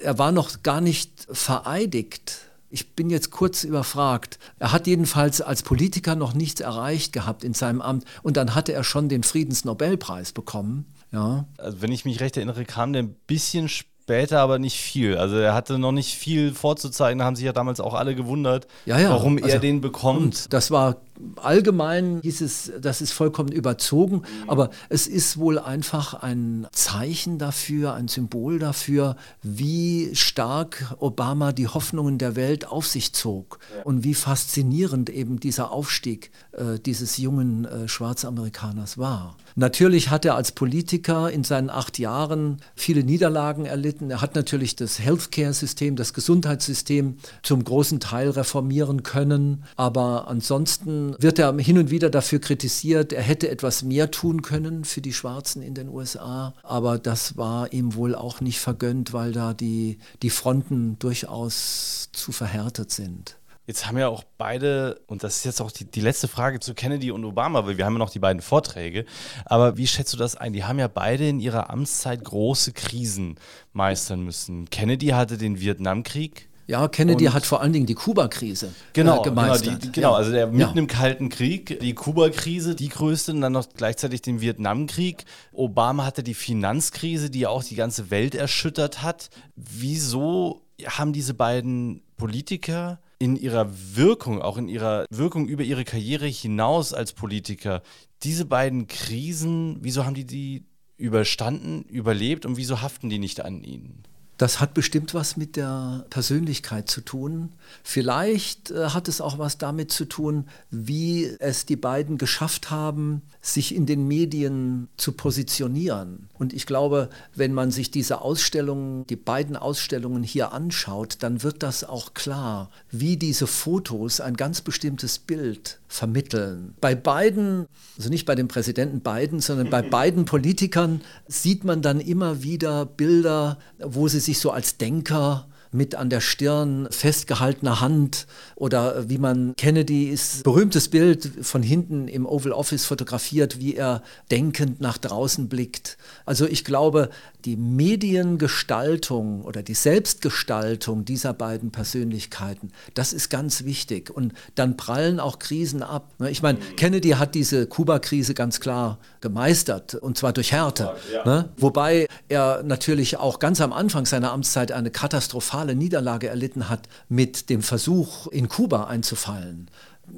er 0.02 0.18
war 0.18 0.32
noch 0.32 0.62
gar 0.62 0.80
nicht 0.80 1.26
vereidigt. 1.30 2.38
Ich 2.70 2.94
bin 2.94 3.10
jetzt 3.10 3.30
kurz 3.30 3.64
überfragt. 3.64 4.38
Er 4.60 4.70
hat 4.72 4.86
jedenfalls 4.86 5.40
als 5.40 5.62
Politiker 5.62 6.14
noch 6.14 6.34
nichts 6.34 6.60
erreicht 6.60 7.12
gehabt 7.12 7.42
in 7.42 7.52
seinem 7.52 7.80
Amt 7.80 8.04
und 8.22 8.36
dann 8.36 8.54
hatte 8.54 8.72
er 8.72 8.84
schon 8.84 9.08
den 9.08 9.24
Friedensnobelpreis 9.24 10.32
bekommen. 10.32 10.86
Ja. 11.12 11.46
Also 11.58 11.82
wenn 11.82 11.90
ich 11.90 12.04
mich 12.04 12.20
recht 12.20 12.36
erinnere, 12.36 12.64
kam 12.64 12.92
der 12.92 13.02
ein 13.02 13.16
bisschen 13.26 13.68
später, 13.68 14.40
aber 14.40 14.60
nicht 14.60 14.80
viel. 14.80 15.16
Also 15.16 15.36
er 15.36 15.54
hatte 15.54 15.78
noch 15.80 15.90
nicht 15.90 16.14
viel 16.14 16.54
vorzuzeigen. 16.54 17.18
Da 17.18 17.24
haben 17.24 17.34
sich 17.34 17.44
ja 17.44 17.52
damals 17.52 17.80
auch 17.80 17.94
alle 17.94 18.14
gewundert, 18.14 18.68
ja, 18.86 19.00
ja. 19.00 19.10
warum 19.10 19.36
also, 19.36 19.48
er 19.48 19.58
den 19.58 19.80
bekommt. 19.80 20.52
Das 20.52 20.70
war 20.70 20.96
allgemein 21.36 22.20
hieß 22.22 22.40
es, 22.40 22.72
das 22.80 23.00
ist 23.00 23.12
vollkommen 23.12 23.52
überzogen, 23.52 24.22
aber 24.46 24.70
es 24.88 25.06
ist 25.06 25.38
wohl 25.38 25.58
einfach 25.58 26.14
ein 26.14 26.66
Zeichen 26.72 27.38
dafür, 27.38 27.94
ein 27.94 28.08
Symbol 28.08 28.58
dafür, 28.58 29.16
wie 29.42 30.10
stark 30.14 30.94
Obama 30.98 31.52
die 31.52 31.68
Hoffnungen 31.68 32.18
der 32.18 32.36
Welt 32.36 32.66
auf 32.66 32.86
sich 32.86 33.12
zog 33.12 33.58
und 33.84 34.04
wie 34.04 34.14
faszinierend 34.14 35.10
eben 35.10 35.40
dieser 35.40 35.70
Aufstieg 35.70 36.30
äh, 36.52 36.78
dieses 36.78 37.16
jungen 37.16 37.64
äh, 37.64 37.88
Schwarzamerikaners 37.88 38.98
war. 38.98 39.36
Natürlich 39.56 40.10
hat 40.10 40.24
er 40.24 40.36
als 40.36 40.52
Politiker 40.52 41.30
in 41.30 41.44
seinen 41.44 41.70
acht 41.70 41.98
Jahren 41.98 42.58
viele 42.74 43.04
Niederlagen 43.04 43.66
erlitten. 43.66 44.10
Er 44.10 44.20
hat 44.20 44.34
natürlich 44.34 44.76
das 44.76 44.98
Healthcare-System, 44.98 45.96
das 45.96 46.14
Gesundheitssystem 46.14 47.16
zum 47.42 47.64
großen 47.64 48.00
Teil 48.00 48.30
reformieren 48.30 49.02
können, 49.02 49.64
aber 49.76 50.28
ansonsten 50.28 51.09
wird 51.18 51.38
er 51.38 51.56
hin 51.56 51.78
und 51.78 51.90
wieder 51.90 52.10
dafür 52.10 52.40
kritisiert, 52.40 53.12
er 53.12 53.22
hätte 53.22 53.48
etwas 53.48 53.82
mehr 53.82 54.10
tun 54.10 54.42
können 54.42 54.84
für 54.84 55.00
die 55.00 55.12
Schwarzen 55.12 55.62
in 55.62 55.74
den 55.74 55.88
USA. 55.88 56.54
Aber 56.62 56.98
das 56.98 57.36
war 57.36 57.72
ihm 57.72 57.94
wohl 57.94 58.14
auch 58.14 58.40
nicht 58.40 58.60
vergönnt, 58.60 59.12
weil 59.12 59.32
da 59.32 59.54
die, 59.54 59.98
die 60.22 60.30
Fronten 60.30 60.98
durchaus 60.98 62.10
zu 62.12 62.32
verhärtet 62.32 62.90
sind. 62.90 63.36
Jetzt 63.70 63.86
haben 63.86 63.98
ja 63.98 64.08
auch 64.08 64.24
beide, 64.36 65.00
und 65.06 65.22
das 65.22 65.36
ist 65.36 65.44
jetzt 65.44 65.60
auch 65.60 65.70
die, 65.70 65.84
die, 65.84 66.00
letzte 66.00 66.26
Frage 66.26 66.58
zu 66.58 66.74
Kennedy 66.74 67.12
und 67.12 67.24
Obama, 67.24 67.64
weil 67.66 67.78
wir 67.78 67.86
haben 67.86 67.92
ja 67.92 68.00
noch 68.00 68.10
die 68.10 68.18
beiden 68.18 68.42
Vorträge. 68.42 69.04
Aber 69.44 69.76
wie 69.76 69.86
schätzt 69.86 70.12
du 70.12 70.16
das 70.16 70.34
ein? 70.34 70.52
Die 70.52 70.64
haben 70.64 70.80
ja 70.80 70.88
beide 70.88 71.28
in 71.28 71.38
ihrer 71.38 71.70
Amtszeit 71.70 72.24
große 72.24 72.72
Krisen 72.72 73.36
meistern 73.72 74.24
müssen. 74.24 74.68
Kennedy 74.70 75.08
hatte 75.08 75.38
den 75.38 75.60
Vietnamkrieg, 75.60 76.49
ja, 76.70 76.86
Kennedy 76.86 77.26
und 77.26 77.34
hat 77.34 77.44
vor 77.44 77.60
allen 77.60 77.72
Dingen 77.72 77.86
die 77.86 77.94
Kuba-Krise 77.94 78.66
äh, 78.66 78.70
genau, 78.92 79.20
äh, 79.20 79.24
gemeistert. 79.24 79.64
Genau, 79.64 79.78
die, 79.78 79.92
genau, 79.92 80.12
also 80.14 80.30
der 80.30 80.46
mitten 80.46 80.76
ja. 80.76 80.82
im 80.82 80.86
Kalten 80.86 81.28
Krieg, 81.28 81.80
die 81.80 81.94
Kuba-Krise, 81.94 82.76
die 82.76 82.88
größte, 82.88 83.32
und 83.32 83.40
dann 83.40 83.52
noch 83.52 83.68
gleichzeitig 83.74 84.22
den 84.22 84.40
Vietnamkrieg. 84.40 85.24
Obama 85.52 86.04
hatte 86.04 86.22
die 86.22 86.34
Finanzkrise, 86.34 87.28
die 87.28 87.48
auch 87.48 87.64
die 87.64 87.74
ganze 87.74 88.10
Welt 88.12 88.36
erschüttert 88.36 89.02
hat. 89.02 89.30
Wieso 89.56 90.62
haben 90.86 91.12
diese 91.12 91.34
beiden 91.34 92.02
Politiker 92.16 93.00
in 93.18 93.34
ihrer 93.34 93.68
Wirkung, 93.96 94.40
auch 94.40 94.56
in 94.56 94.68
ihrer 94.68 95.06
Wirkung 95.10 95.48
über 95.48 95.64
ihre 95.64 95.84
Karriere 95.84 96.26
hinaus 96.26 96.94
als 96.94 97.12
Politiker, 97.12 97.82
diese 98.22 98.44
beiden 98.44 98.86
Krisen, 98.86 99.78
wieso 99.80 100.06
haben 100.06 100.14
die 100.14 100.24
die 100.24 100.66
überstanden, 100.96 101.82
überlebt 101.82 102.46
und 102.46 102.56
wieso 102.56 102.80
haften 102.80 103.10
die 103.10 103.18
nicht 103.18 103.40
an 103.40 103.64
ihnen? 103.64 104.04
Das 104.40 104.58
hat 104.58 104.72
bestimmt 104.72 105.12
was 105.12 105.36
mit 105.36 105.56
der 105.56 106.06
Persönlichkeit 106.08 106.88
zu 106.88 107.02
tun. 107.02 107.52
Vielleicht 107.82 108.70
äh, 108.70 108.86
hat 108.86 109.06
es 109.06 109.20
auch 109.20 109.38
was 109.38 109.58
damit 109.58 109.92
zu 109.92 110.06
tun, 110.06 110.46
wie 110.70 111.26
es 111.40 111.66
die 111.66 111.76
beiden 111.76 112.16
geschafft 112.16 112.70
haben, 112.70 113.20
sich 113.42 113.74
in 113.74 113.84
den 113.84 114.08
Medien 114.08 114.88
zu 114.96 115.12
positionieren. 115.12 116.30
Und 116.38 116.54
ich 116.54 116.64
glaube, 116.64 117.10
wenn 117.34 117.52
man 117.52 117.70
sich 117.70 117.90
diese 117.90 118.22
Ausstellungen, 118.22 119.06
die 119.08 119.16
beiden 119.16 119.58
Ausstellungen 119.58 120.22
hier 120.22 120.54
anschaut, 120.54 121.18
dann 121.20 121.42
wird 121.42 121.62
das 121.62 121.84
auch 121.84 122.14
klar, 122.14 122.70
wie 122.90 123.18
diese 123.18 123.46
Fotos 123.46 124.22
ein 124.22 124.38
ganz 124.38 124.62
bestimmtes 124.62 125.18
Bild 125.18 125.80
vermitteln. 125.86 126.74
Bei 126.80 126.94
beiden, 126.94 127.66
also 127.98 128.10
nicht 128.10 128.24
bei 128.24 128.36
dem 128.36 128.46
Präsidenten 128.46 129.00
Biden, 129.00 129.40
sondern 129.40 129.68
bei 129.68 129.82
beiden 129.98 130.24
Politikern 130.24 131.02
sieht 131.26 131.64
man 131.64 131.82
dann 131.82 132.00
immer 132.00 132.42
wieder 132.42 132.86
Bilder, 132.86 133.58
wo 133.78 134.06
sie 134.06 134.20
sich 134.20 134.29
sich 134.30 134.38
so 134.38 134.52
als 134.52 134.76
Denker 134.76 135.48
mit 135.72 135.94
an 135.94 136.10
der 136.10 136.20
Stirn 136.20 136.88
festgehaltener 136.90 137.80
Hand 137.80 138.26
oder 138.56 139.08
wie 139.08 139.18
man 139.18 139.54
Kennedy 139.56 140.08
ist 140.08 140.42
berühmtes 140.42 140.88
Bild 140.88 141.30
von 141.42 141.62
hinten 141.62 142.08
im 142.08 142.26
Oval 142.26 142.52
Office 142.52 142.84
fotografiert, 142.84 143.60
wie 143.60 143.76
er 143.76 144.02
denkend 144.30 144.80
nach 144.80 144.98
draußen 144.98 145.48
blickt. 145.48 145.96
Also 146.26 146.46
ich 146.46 146.64
glaube, 146.64 147.10
die 147.44 147.56
Mediengestaltung 147.56 149.42
oder 149.42 149.62
die 149.62 149.74
Selbstgestaltung 149.74 151.04
dieser 151.04 151.32
beiden 151.32 151.70
Persönlichkeiten, 151.70 152.72
das 152.94 153.12
ist 153.12 153.30
ganz 153.30 153.64
wichtig. 153.64 154.10
Und 154.10 154.34
dann 154.56 154.76
prallen 154.76 155.20
auch 155.20 155.38
Krisen 155.38 155.82
ab. 155.82 156.12
Ne, 156.18 156.30
ich 156.30 156.42
meine, 156.42 156.58
Kennedy 156.76 157.10
hat 157.10 157.34
diese 157.34 157.66
Kuba-Krise 157.66 158.34
ganz 158.34 158.60
klar 158.60 158.98
gemeistert 159.20 159.94
und 159.94 160.18
zwar 160.18 160.32
durch 160.32 160.52
Härte. 160.52 160.94
Ja. 161.12 161.24
Ne? 161.24 161.48
Wobei 161.56 162.08
er 162.28 162.62
natürlich 162.62 163.16
auch 163.16 163.38
ganz 163.38 163.60
am 163.60 163.72
Anfang 163.72 164.06
seiner 164.06 164.32
Amtszeit 164.32 164.72
eine 164.72 164.90
katastrophale 164.90 165.59
Niederlage 165.64 166.28
erlitten 166.28 166.68
hat 166.68 166.88
mit 167.08 167.50
dem 167.50 167.62
Versuch, 167.62 168.26
in 168.28 168.48
Kuba 168.48 168.84
einzufallen 168.84 169.70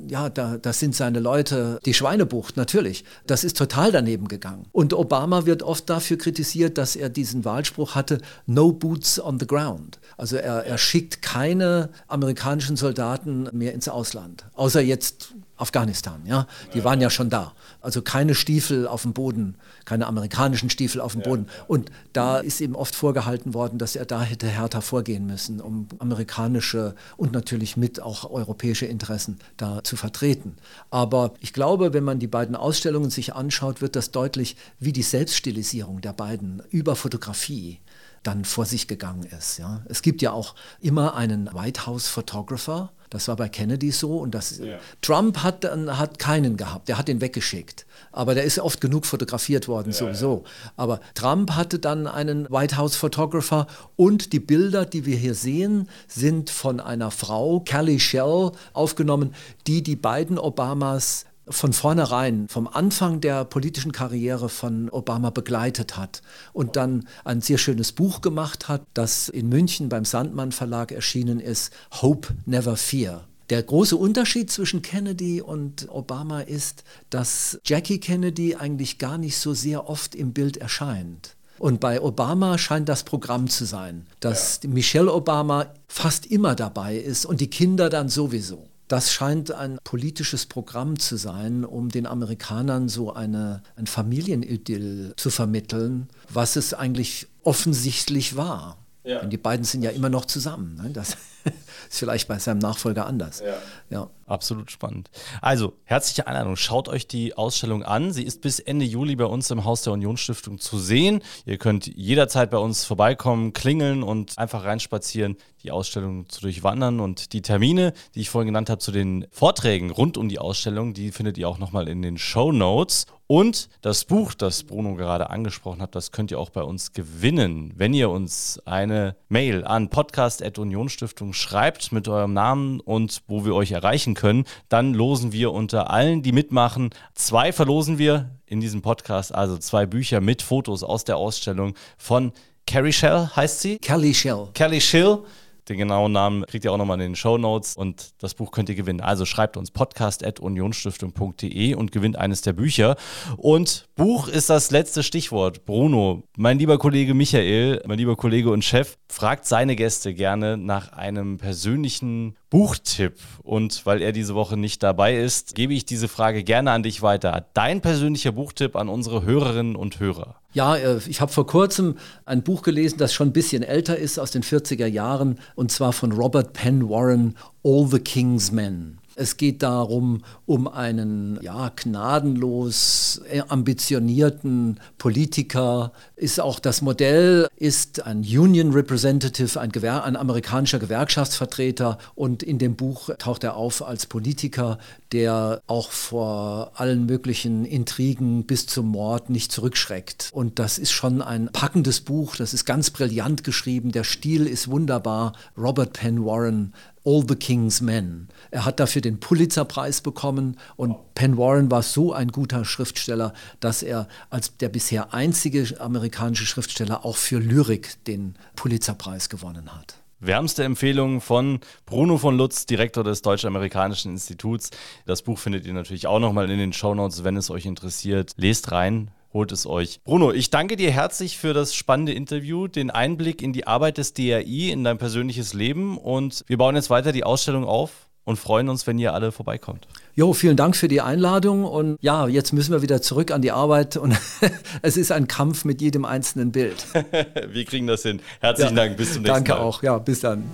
ja, 0.08 0.28
da, 0.28 0.56
das 0.58 0.80
sind 0.80 0.94
seine 0.94 1.20
Leute, 1.20 1.78
die 1.84 1.94
Schweinebucht, 1.94 2.56
natürlich. 2.56 3.04
Das 3.26 3.44
ist 3.44 3.56
total 3.56 3.92
daneben 3.92 4.28
gegangen. 4.28 4.66
Und 4.72 4.94
Obama 4.94 5.46
wird 5.46 5.62
oft 5.62 5.88
dafür 5.88 6.18
kritisiert, 6.18 6.78
dass 6.78 6.96
er 6.96 7.08
diesen 7.08 7.44
Wahlspruch 7.44 7.94
hatte, 7.94 8.20
no 8.46 8.72
boots 8.72 9.20
on 9.20 9.38
the 9.38 9.46
ground. 9.46 9.98
Also 10.16 10.36
er, 10.36 10.64
er 10.64 10.78
schickt 10.78 11.22
keine 11.22 11.90
amerikanischen 12.08 12.76
Soldaten 12.76 13.48
mehr 13.52 13.72
ins 13.74 13.88
Ausland, 13.88 14.46
außer 14.54 14.80
jetzt 14.80 15.34
Afghanistan, 15.62 16.20
ja, 16.26 16.46
die 16.74 16.84
waren 16.84 17.00
ja 17.00 17.08
schon 17.08 17.30
da. 17.30 17.52
Also 17.80 18.02
keine 18.02 18.34
Stiefel 18.34 18.86
auf 18.86 19.02
dem 19.02 19.12
Boden, 19.12 19.56
keine 19.84 20.06
amerikanischen 20.06 20.70
Stiefel 20.70 21.00
auf 21.00 21.12
dem 21.12 21.22
Boden. 21.22 21.46
Und 21.66 21.90
da 22.12 22.38
ist 22.38 22.60
ihm 22.60 22.74
oft 22.74 22.94
vorgehalten 22.94 23.54
worden, 23.54 23.78
dass 23.78 23.96
er 23.96 24.04
da 24.04 24.22
hätte 24.22 24.48
härter 24.48 24.82
vorgehen 24.82 25.26
müssen, 25.26 25.60
um 25.60 25.88
amerikanische 25.98 26.94
und 27.16 27.32
natürlich 27.32 27.76
mit 27.76 28.00
auch 28.00 28.30
europäische 28.30 28.86
Interessen 28.86 29.38
da 29.56 29.82
zu 29.84 29.96
vertreten. 29.96 30.56
Aber 30.90 31.34
ich 31.40 31.52
glaube, 31.52 31.94
wenn 31.94 32.04
man 32.04 32.18
die 32.18 32.26
beiden 32.26 32.56
Ausstellungen 32.56 33.10
sich 33.10 33.34
anschaut, 33.34 33.80
wird 33.80 33.96
das 33.96 34.10
deutlich, 34.10 34.56
wie 34.78 34.92
die 34.92 35.02
Selbststilisierung 35.02 36.00
der 36.00 36.12
beiden 36.12 36.62
über 36.70 36.96
Fotografie 36.96 37.80
dann 38.22 38.44
vor 38.44 38.66
sich 38.66 38.88
gegangen 38.88 39.24
ist. 39.24 39.58
Ja. 39.58 39.82
Es 39.86 40.02
gibt 40.02 40.22
ja 40.22 40.32
auch 40.32 40.54
immer 40.80 41.14
einen 41.16 41.52
White 41.52 41.86
House 41.86 42.08
Photographer, 42.08 42.92
das 43.12 43.28
war 43.28 43.36
bei 43.36 43.48
Kennedy 43.50 43.90
so 43.90 44.16
und 44.16 44.34
das, 44.34 44.58
ja. 44.58 44.78
Trump 45.02 45.38
hat, 45.42 45.64
hat 45.64 46.18
keinen 46.18 46.56
gehabt, 46.56 46.88
der 46.88 46.96
hat 46.96 47.10
ihn 47.10 47.20
weggeschickt. 47.20 47.84
Aber 48.10 48.34
der 48.34 48.44
ist 48.44 48.58
oft 48.58 48.80
genug 48.80 49.04
fotografiert 49.04 49.68
worden 49.68 49.90
ja, 49.90 49.96
sowieso. 49.96 50.44
Ja. 50.44 50.72
Aber 50.76 51.00
Trump 51.14 51.52
hatte 51.52 51.78
dann 51.78 52.06
einen 52.06 52.50
White 52.50 52.78
House 52.78 52.96
Photographer 52.96 53.66
und 53.96 54.32
die 54.32 54.40
Bilder, 54.40 54.86
die 54.86 55.04
wir 55.04 55.16
hier 55.16 55.34
sehen, 55.34 55.88
sind 56.08 56.48
von 56.48 56.80
einer 56.80 57.10
Frau, 57.10 57.60
Kelly 57.60 58.00
Shell, 58.00 58.52
aufgenommen, 58.72 59.34
die 59.66 59.82
die 59.82 59.96
beiden 59.96 60.38
Obamas 60.38 61.26
von 61.48 61.72
vornherein, 61.72 62.46
vom 62.48 62.68
Anfang 62.68 63.20
der 63.20 63.44
politischen 63.44 63.92
Karriere 63.92 64.48
von 64.48 64.88
Obama 64.90 65.30
begleitet 65.30 65.96
hat 65.96 66.22
und 66.52 66.76
dann 66.76 67.08
ein 67.24 67.40
sehr 67.40 67.58
schönes 67.58 67.92
Buch 67.92 68.20
gemacht 68.20 68.68
hat, 68.68 68.82
das 68.94 69.28
in 69.28 69.48
München 69.48 69.88
beim 69.88 70.04
Sandmann 70.04 70.52
Verlag 70.52 70.92
erschienen 70.92 71.40
ist, 71.40 71.72
Hope 72.00 72.34
Never 72.46 72.76
Fear. 72.76 73.24
Der 73.50 73.62
große 73.62 73.96
Unterschied 73.96 74.50
zwischen 74.50 74.82
Kennedy 74.82 75.42
und 75.42 75.88
Obama 75.90 76.40
ist, 76.40 76.84
dass 77.10 77.58
Jackie 77.64 77.98
Kennedy 77.98 78.54
eigentlich 78.54 78.98
gar 78.98 79.18
nicht 79.18 79.36
so 79.36 79.52
sehr 79.52 79.88
oft 79.88 80.14
im 80.14 80.32
Bild 80.32 80.56
erscheint. 80.56 81.36
Und 81.58 81.78
bei 81.78 82.00
Obama 82.00 82.56
scheint 82.56 82.88
das 82.88 83.04
Programm 83.04 83.48
zu 83.48 83.64
sein, 83.64 84.06
dass 84.20 84.60
ja. 84.62 84.70
Michelle 84.70 85.12
Obama 85.12 85.66
fast 85.86 86.26
immer 86.26 86.54
dabei 86.54 86.96
ist 86.96 87.26
und 87.26 87.40
die 87.40 87.50
Kinder 87.50 87.90
dann 87.90 88.08
sowieso. 88.08 88.68
Das 88.92 89.10
scheint 89.10 89.50
ein 89.52 89.78
politisches 89.84 90.44
Programm 90.44 90.98
zu 90.98 91.16
sein, 91.16 91.64
um 91.64 91.88
den 91.88 92.06
Amerikanern 92.06 92.90
so 92.90 93.14
eine, 93.14 93.62
ein 93.74 93.86
Familienidyll 93.86 95.14
zu 95.16 95.30
vermitteln, 95.30 96.08
was 96.28 96.56
es 96.56 96.74
eigentlich 96.74 97.26
offensichtlich 97.42 98.36
war. 98.36 98.81
Ja. 99.04 99.20
Und 99.20 99.30
die 99.30 99.38
beiden 99.38 99.64
sind 99.64 99.82
ja 99.82 99.90
immer 99.90 100.08
noch 100.08 100.24
zusammen. 100.26 100.80
Ne? 100.82 100.90
Das 100.90 101.16
ist 101.90 101.98
vielleicht 101.98 102.28
bei 102.28 102.38
seinem 102.38 102.58
Nachfolger 102.58 103.06
anders. 103.06 103.40
Ja. 103.40 103.56
ja. 103.90 104.10
Absolut 104.32 104.70
spannend. 104.70 105.10
Also, 105.42 105.74
herzliche 105.84 106.26
Einladung. 106.26 106.56
Schaut 106.56 106.88
euch 106.88 107.06
die 107.06 107.36
Ausstellung 107.36 107.82
an. 107.82 108.12
Sie 108.12 108.22
ist 108.22 108.40
bis 108.40 108.60
Ende 108.60 108.86
Juli 108.86 109.14
bei 109.14 109.26
uns 109.26 109.50
im 109.50 109.66
Haus 109.66 109.82
der 109.82 109.92
Unionsstiftung 109.92 110.58
zu 110.58 110.78
sehen. 110.78 111.22
Ihr 111.44 111.58
könnt 111.58 111.86
jederzeit 111.86 112.50
bei 112.50 112.56
uns 112.56 112.84
vorbeikommen, 112.86 113.52
klingeln 113.52 114.02
und 114.02 114.38
einfach 114.38 114.64
reinspazieren, 114.64 115.36
die 115.62 115.70
Ausstellung 115.70 116.30
zu 116.30 116.40
durchwandern. 116.40 117.00
Und 117.00 117.34
die 117.34 117.42
Termine, 117.42 117.92
die 118.14 118.20
ich 118.20 118.30
vorhin 118.30 118.46
genannt 118.46 118.70
habe 118.70 118.78
zu 118.78 118.90
den 118.90 119.26
Vorträgen 119.30 119.90
rund 119.90 120.16
um 120.16 120.30
die 120.30 120.38
Ausstellung, 120.38 120.94
die 120.94 121.12
findet 121.12 121.36
ihr 121.36 121.46
auch 121.46 121.58
nochmal 121.58 121.86
in 121.86 122.00
den 122.00 122.16
Show 122.16 122.52
Notes. 122.52 123.04
Und 123.32 123.70
das 123.80 124.04
Buch, 124.04 124.34
das 124.34 124.62
Bruno 124.62 124.94
gerade 124.94 125.30
angesprochen 125.30 125.80
hat, 125.80 125.94
das 125.94 126.12
könnt 126.12 126.30
ihr 126.30 126.38
auch 126.38 126.50
bei 126.50 126.60
uns 126.60 126.92
gewinnen, 126.92 127.72
wenn 127.76 127.94
ihr 127.94 128.10
uns 128.10 128.60
eine 128.66 129.16
Mail 129.30 129.64
an 129.64 129.88
podcast.unionsstiftung 129.88 131.32
schreibt 131.32 131.92
mit 131.92 132.08
eurem 132.08 132.34
Namen 132.34 132.78
und 132.80 133.22
wo 133.28 133.46
wir 133.46 133.54
euch 133.54 133.72
erreichen 133.72 134.12
können. 134.12 134.44
Dann 134.68 134.92
losen 134.92 135.32
wir 135.32 135.50
unter 135.52 135.88
allen, 135.88 136.22
die 136.22 136.32
mitmachen. 136.32 136.90
Zwei 137.14 137.52
verlosen 137.52 137.96
wir 137.96 138.38
in 138.44 138.60
diesem 138.60 138.82
Podcast, 138.82 139.34
also 139.34 139.56
zwei 139.56 139.86
Bücher 139.86 140.20
mit 140.20 140.42
Fotos 140.42 140.82
aus 140.82 141.04
der 141.04 141.16
Ausstellung 141.16 141.72
von 141.96 142.32
Carrie 142.66 142.92
Shell 142.92 143.30
heißt 143.34 143.60
sie? 143.60 143.78
Kelly 143.78 144.12
Shell. 144.12 144.48
Kelly 144.52 144.80
Shell. 144.80 145.20
Den 145.68 145.78
genauen 145.78 146.12
Namen 146.12 146.44
kriegt 146.46 146.64
ihr 146.64 146.72
auch 146.72 146.76
nochmal 146.76 147.00
in 147.00 147.10
den 147.10 147.16
Show 147.16 147.38
Notes 147.38 147.76
und 147.76 148.14
das 148.18 148.34
Buch 148.34 148.50
könnt 148.50 148.68
ihr 148.68 148.74
gewinnen. 148.74 149.00
Also 149.00 149.24
schreibt 149.24 149.56
uns 149.56 149.70
podcast.unionsstiftung.de 149.70 151.74
und 151.74 151.92
gewinnt 151.92 152.18
eines 152.18 152.42
der 152.42 152.52
Bücher. 152.52 152.96
Und 153.36 153.86
Buch 153.94 154.26
ist 154.26 154.50
das 154.50 154.72
letzte 154.72 155.04
Stichwort. 155.04 155.64
Bruno, 155.64 156.24
mein 156.36 156.58
lieber 156.58 156.78
Kollege 156.78 157.14
Michael, 157.14 157.80
mein 157.86 157.98
lieber 157.98 158.16
Kollege 158.16 158.50
und 158.50 158.64
Chef, 158.64 158.98
fragt 159.12 159.46
seine 159.46 159.76
Gäste 159.76 160.14
gerne 160.14 160.56
nach 160.56 160.92
einem 160.92 161.36
persönlichen 161.36 162.34
Buchtipp. 162.48 163.14
Und 163.42 163.84
weil 163.84 164.00
er 164.00 164.12
diese 164.12 164.34
Woche 164.34 164.56
nicht 164.56 164.82
dabei 164.82 165.16
ist, 165.16 165.54
gebe 165.54 165.74
ich 165.74 165.84
diese 165.84 166.08
Frage 166.08 166.42
gerne 166.44 166.70
an 166.70 166.82
dich 166.82 167.02
weiter. 167.02 167.46
Dein 167.52 167.82
persönlicher 167.82 168.32
Buchtipp 168.32 168.74
an 168.74 168.88
unsere 168.88 169.22
Hörerinnen 169.22 169.76
und 169.76 170.00
Hörer. 170.00 170.36
Ja, 170.54 170.76
äh, 170.76 170.98
ich 171.06 171.20
habe 171.20 171.30
vor 171.30 171.46
kurzem 171.46 171.96
ein 172.24 172.42
Buch 172.42 172.62
gelesen, 172.62 172.98
das 172.98 173.12
schon 173.12 173.28
ein 173.28 173.32
bisschen 173.32 173.62
älter 173.62 173.96
ist, 173.96 174.18
aus 174.18 174.30
den 174.30 174.42
40er 174.42 174.86
Jahren, 174.86 175.38
und 175.54 175.70
zwar 175.70 175.92
von 175.92 176.12
Robert 176.12 176.54
Penn 176.54 176.88
Warren, 176.88 177.36
All 177.62 177.86
the 177.86 177.98
King's 177.98 178.50
Men. 178.50 178.98
Es 179.14 179.36
geht 179.36 179.62
darum, 179.62 180.22
um 180.46 180.68
einen 180.68 181.38
ja, 181.42 181.70
gnadenlos 181.74 183.20
äh, 183.30 183.42
ambitionierten 183.46 184.80
Politiker. 184.98 185.92
Ist 186.16 186.40
auch 186.40 186.58
das 186.58 186.82
Modell, 186.82 187.48
ist 187.56 188.06
ein 188.06 188.20
Union 188.20 188.72
Representative, 188.72 189.60
ein, 189.60 189.72
Gewer 189.72 190.04
ein 190.04 190.16
amerikanischer 190.16 190.78
Gewerkschaftsvertreter. 190.78 191.98
Und 192.14 192.42
in 192.42 192.58
dem 192.58 192.76
Buch 192.76 193.10
taucht 193.18 193.44
er 193.44 193.56
auf 193.56 193.86
als 193.86 194.06
Politiker, 194.06 194.78
der 195.12 195.62
auch 195.66 195.90
vor 195.90 196.72
allen 196.74 197.06
möglichen 197.06 197.64
Intrigen 197.64 198.44
bis 198.44 198.66
zum 198.66 198.88
Mord 198.88 199.30
nicht 199.30 199.52
zurückschreckt. 199.52 200.30
Und 200.32 200.58
das 200.58 200.78
ist 200.78 200.92
schon 200.92 201.20
ein 201.22 201.50
packendes 201.52 202.00
Buch, 202.00 202.36
das 202.36 202.54
ist 202.54 202.64
ganz 202.64 202.90
brillant 202.90 203.44
geschrieben, 203.44 203.92
der 203.92 204.04
Stil 204.04 204.46
ist 204.46 204.68
wunderbar. 204.68 205.34
Robert 205.56 205.92
Penn 205.92 206.24
Warren 206.24 206.72
All 207.04 207.24
the 207.26 207.34
King's 207.34 207.80
Men. 207.80 208.28
Er 208.52 208.64
hat 208.64 208.78
dafür 208.78 209.02
den 209.02 209.18
Pulitzerpreis 209.18 210.02
bekommen 210.02 210.56
und 210.76 210.96
Penn 211.14 211.36
Warren 211.36 211.70
war 211.70 211.82
so 211.82 212.12
ein 212.12 212.28
guter 212.28 212.64
Schriftsteller, 212.64 213.34
dass 213.58 213.82
er 213.82 214.06
als 214.30 214.56
der 214.56 214.68
bisher 214.68 215.12
einzige 215.12 215.80
amerikanische 215.80 216.46
Schriftsteller 216.46 217.04
auch 217.04 217.16
für 217.16 217.40
Lyrik 217.40 218.04
den 218.04 218.34
Pulitzerpreis 218.54 219.28
gewonnen 219.28 219.74
hat. 219.74 220.01
Wärmste 220.24 220.62
Empfehlung 220.62 221.20
von 221.20 221.58
Bruno 221.84 222.16
von 222.16 222.36
Lutz, 222.36 222.64
Direktor 222.64 223.02
des 223.02 223.22
Deutsch-Amerikanischen 223.22 224.12
Instituts. 224.12 224.70
Das 225.04 225.22
Buch 225.22 225.36
findet 225.36 225.66
ihr 225.66 225.72
natürlich 225.72 226.06
auch 226.06 226.20
nochmal 226.20 226.48
in 226.48 226.58
den 226.58 226.72
Shownotes, 226.72 227.24
wenn 227.24 227.36
es 227.36 227.50
euch 227.50 227.66
interessiert. 227.66 228.32
Lest 228.36 228.70
rein, 228.70 229.10
holt 229.32 229.50
es 229.50 229.66
euch. 229.66 230.00
Bruno, 230.04 230.30
ich 230.30 230.50
danke 230.50 230.76
dir 230.76 230.92
herzlich 230.92 231.38
für 231.38 231.54
das 231.54 231.74
spannende 231.74 232.12
Interview, 232.12 232.68
den 232.68 232.92
Einblick 232.92 233.42
in 233.42 233.52
die 233.52 233.66
Arbeit 233.66 233.98
des 233.98 234.14
DRI, 234.14 234.70
in 234.70 234.84
dein 234.84 234.96
persönliches 234.96 235.54
Leben 235.54 235.98
und 235.98 236.44
wir 236.46 236.56
bauen 236.56 236.76
jetzt 236.76 236.88
weiter 236.88 237.10
die 237.10 237.24
Ausstellung 237.24 237.64
auf 237.64 238.08
und 238.24 238.38
freuen 238.38 238.68
uns, 238.68 238.86
wenn 238.86 238.98
ihr 238.98 239.14
alle 239.14 239.32
vorbeikommt. 239.32 239.86
Jo, 240.14 240.32
vielen 240.32 240.56
Dank 240.56 240.76
für 240.76 240.88
die 240.88 241.00
Einladung 241.00 241.64
und 241.64 241.96
ja, 242.00 242.28
jetzt 242.28 242.52
müssen 242.52 242.72
wir 242.72 242.82
wieder 242.82 243.02
zurück 243.02 243.30
an 243.30 243.42
die 243.42 243.52
Arbeit 243.52 243.96
und 243.96 244.16
es 244.82 244.96
ist 244.96 245.12
ein 245.12 245.26
Kampf 245.26 245.64
mit 245.64 245.80
jedem 245.80 246.04
einzelnen 246.04 246.52
Bild. 246.52 246.86
wir 247.48 247.64
kriegen 247.64 247.86
das 247.86 248.02
hin. 248.02 248.20
Herzlichen 248.40 248.76
ja, 248.76 248.84
Dank, 248.84 248.96
bis 248.96 249.14
zum 249.14 249.22
nächsten 249.22 249.44
danke 249.44 249.52
Mal. 249.52 249.56
Danke 249.56 249.68
auch, 249.68 249.82
ja, 249.82 249.98
bis 249.98 250.20
dann. 250.20 250.44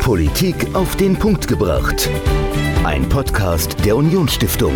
Politik 0.00 0.74
auf 0.74 0.94
den 0.96 1.18
Punkt 1.18 1.48
gebracht. 1.48 2.08
Ein 2.84 3.08
Podcast 3.08 3.76
der 3.84 3.96
Unionsstiftung. 3.96 4.74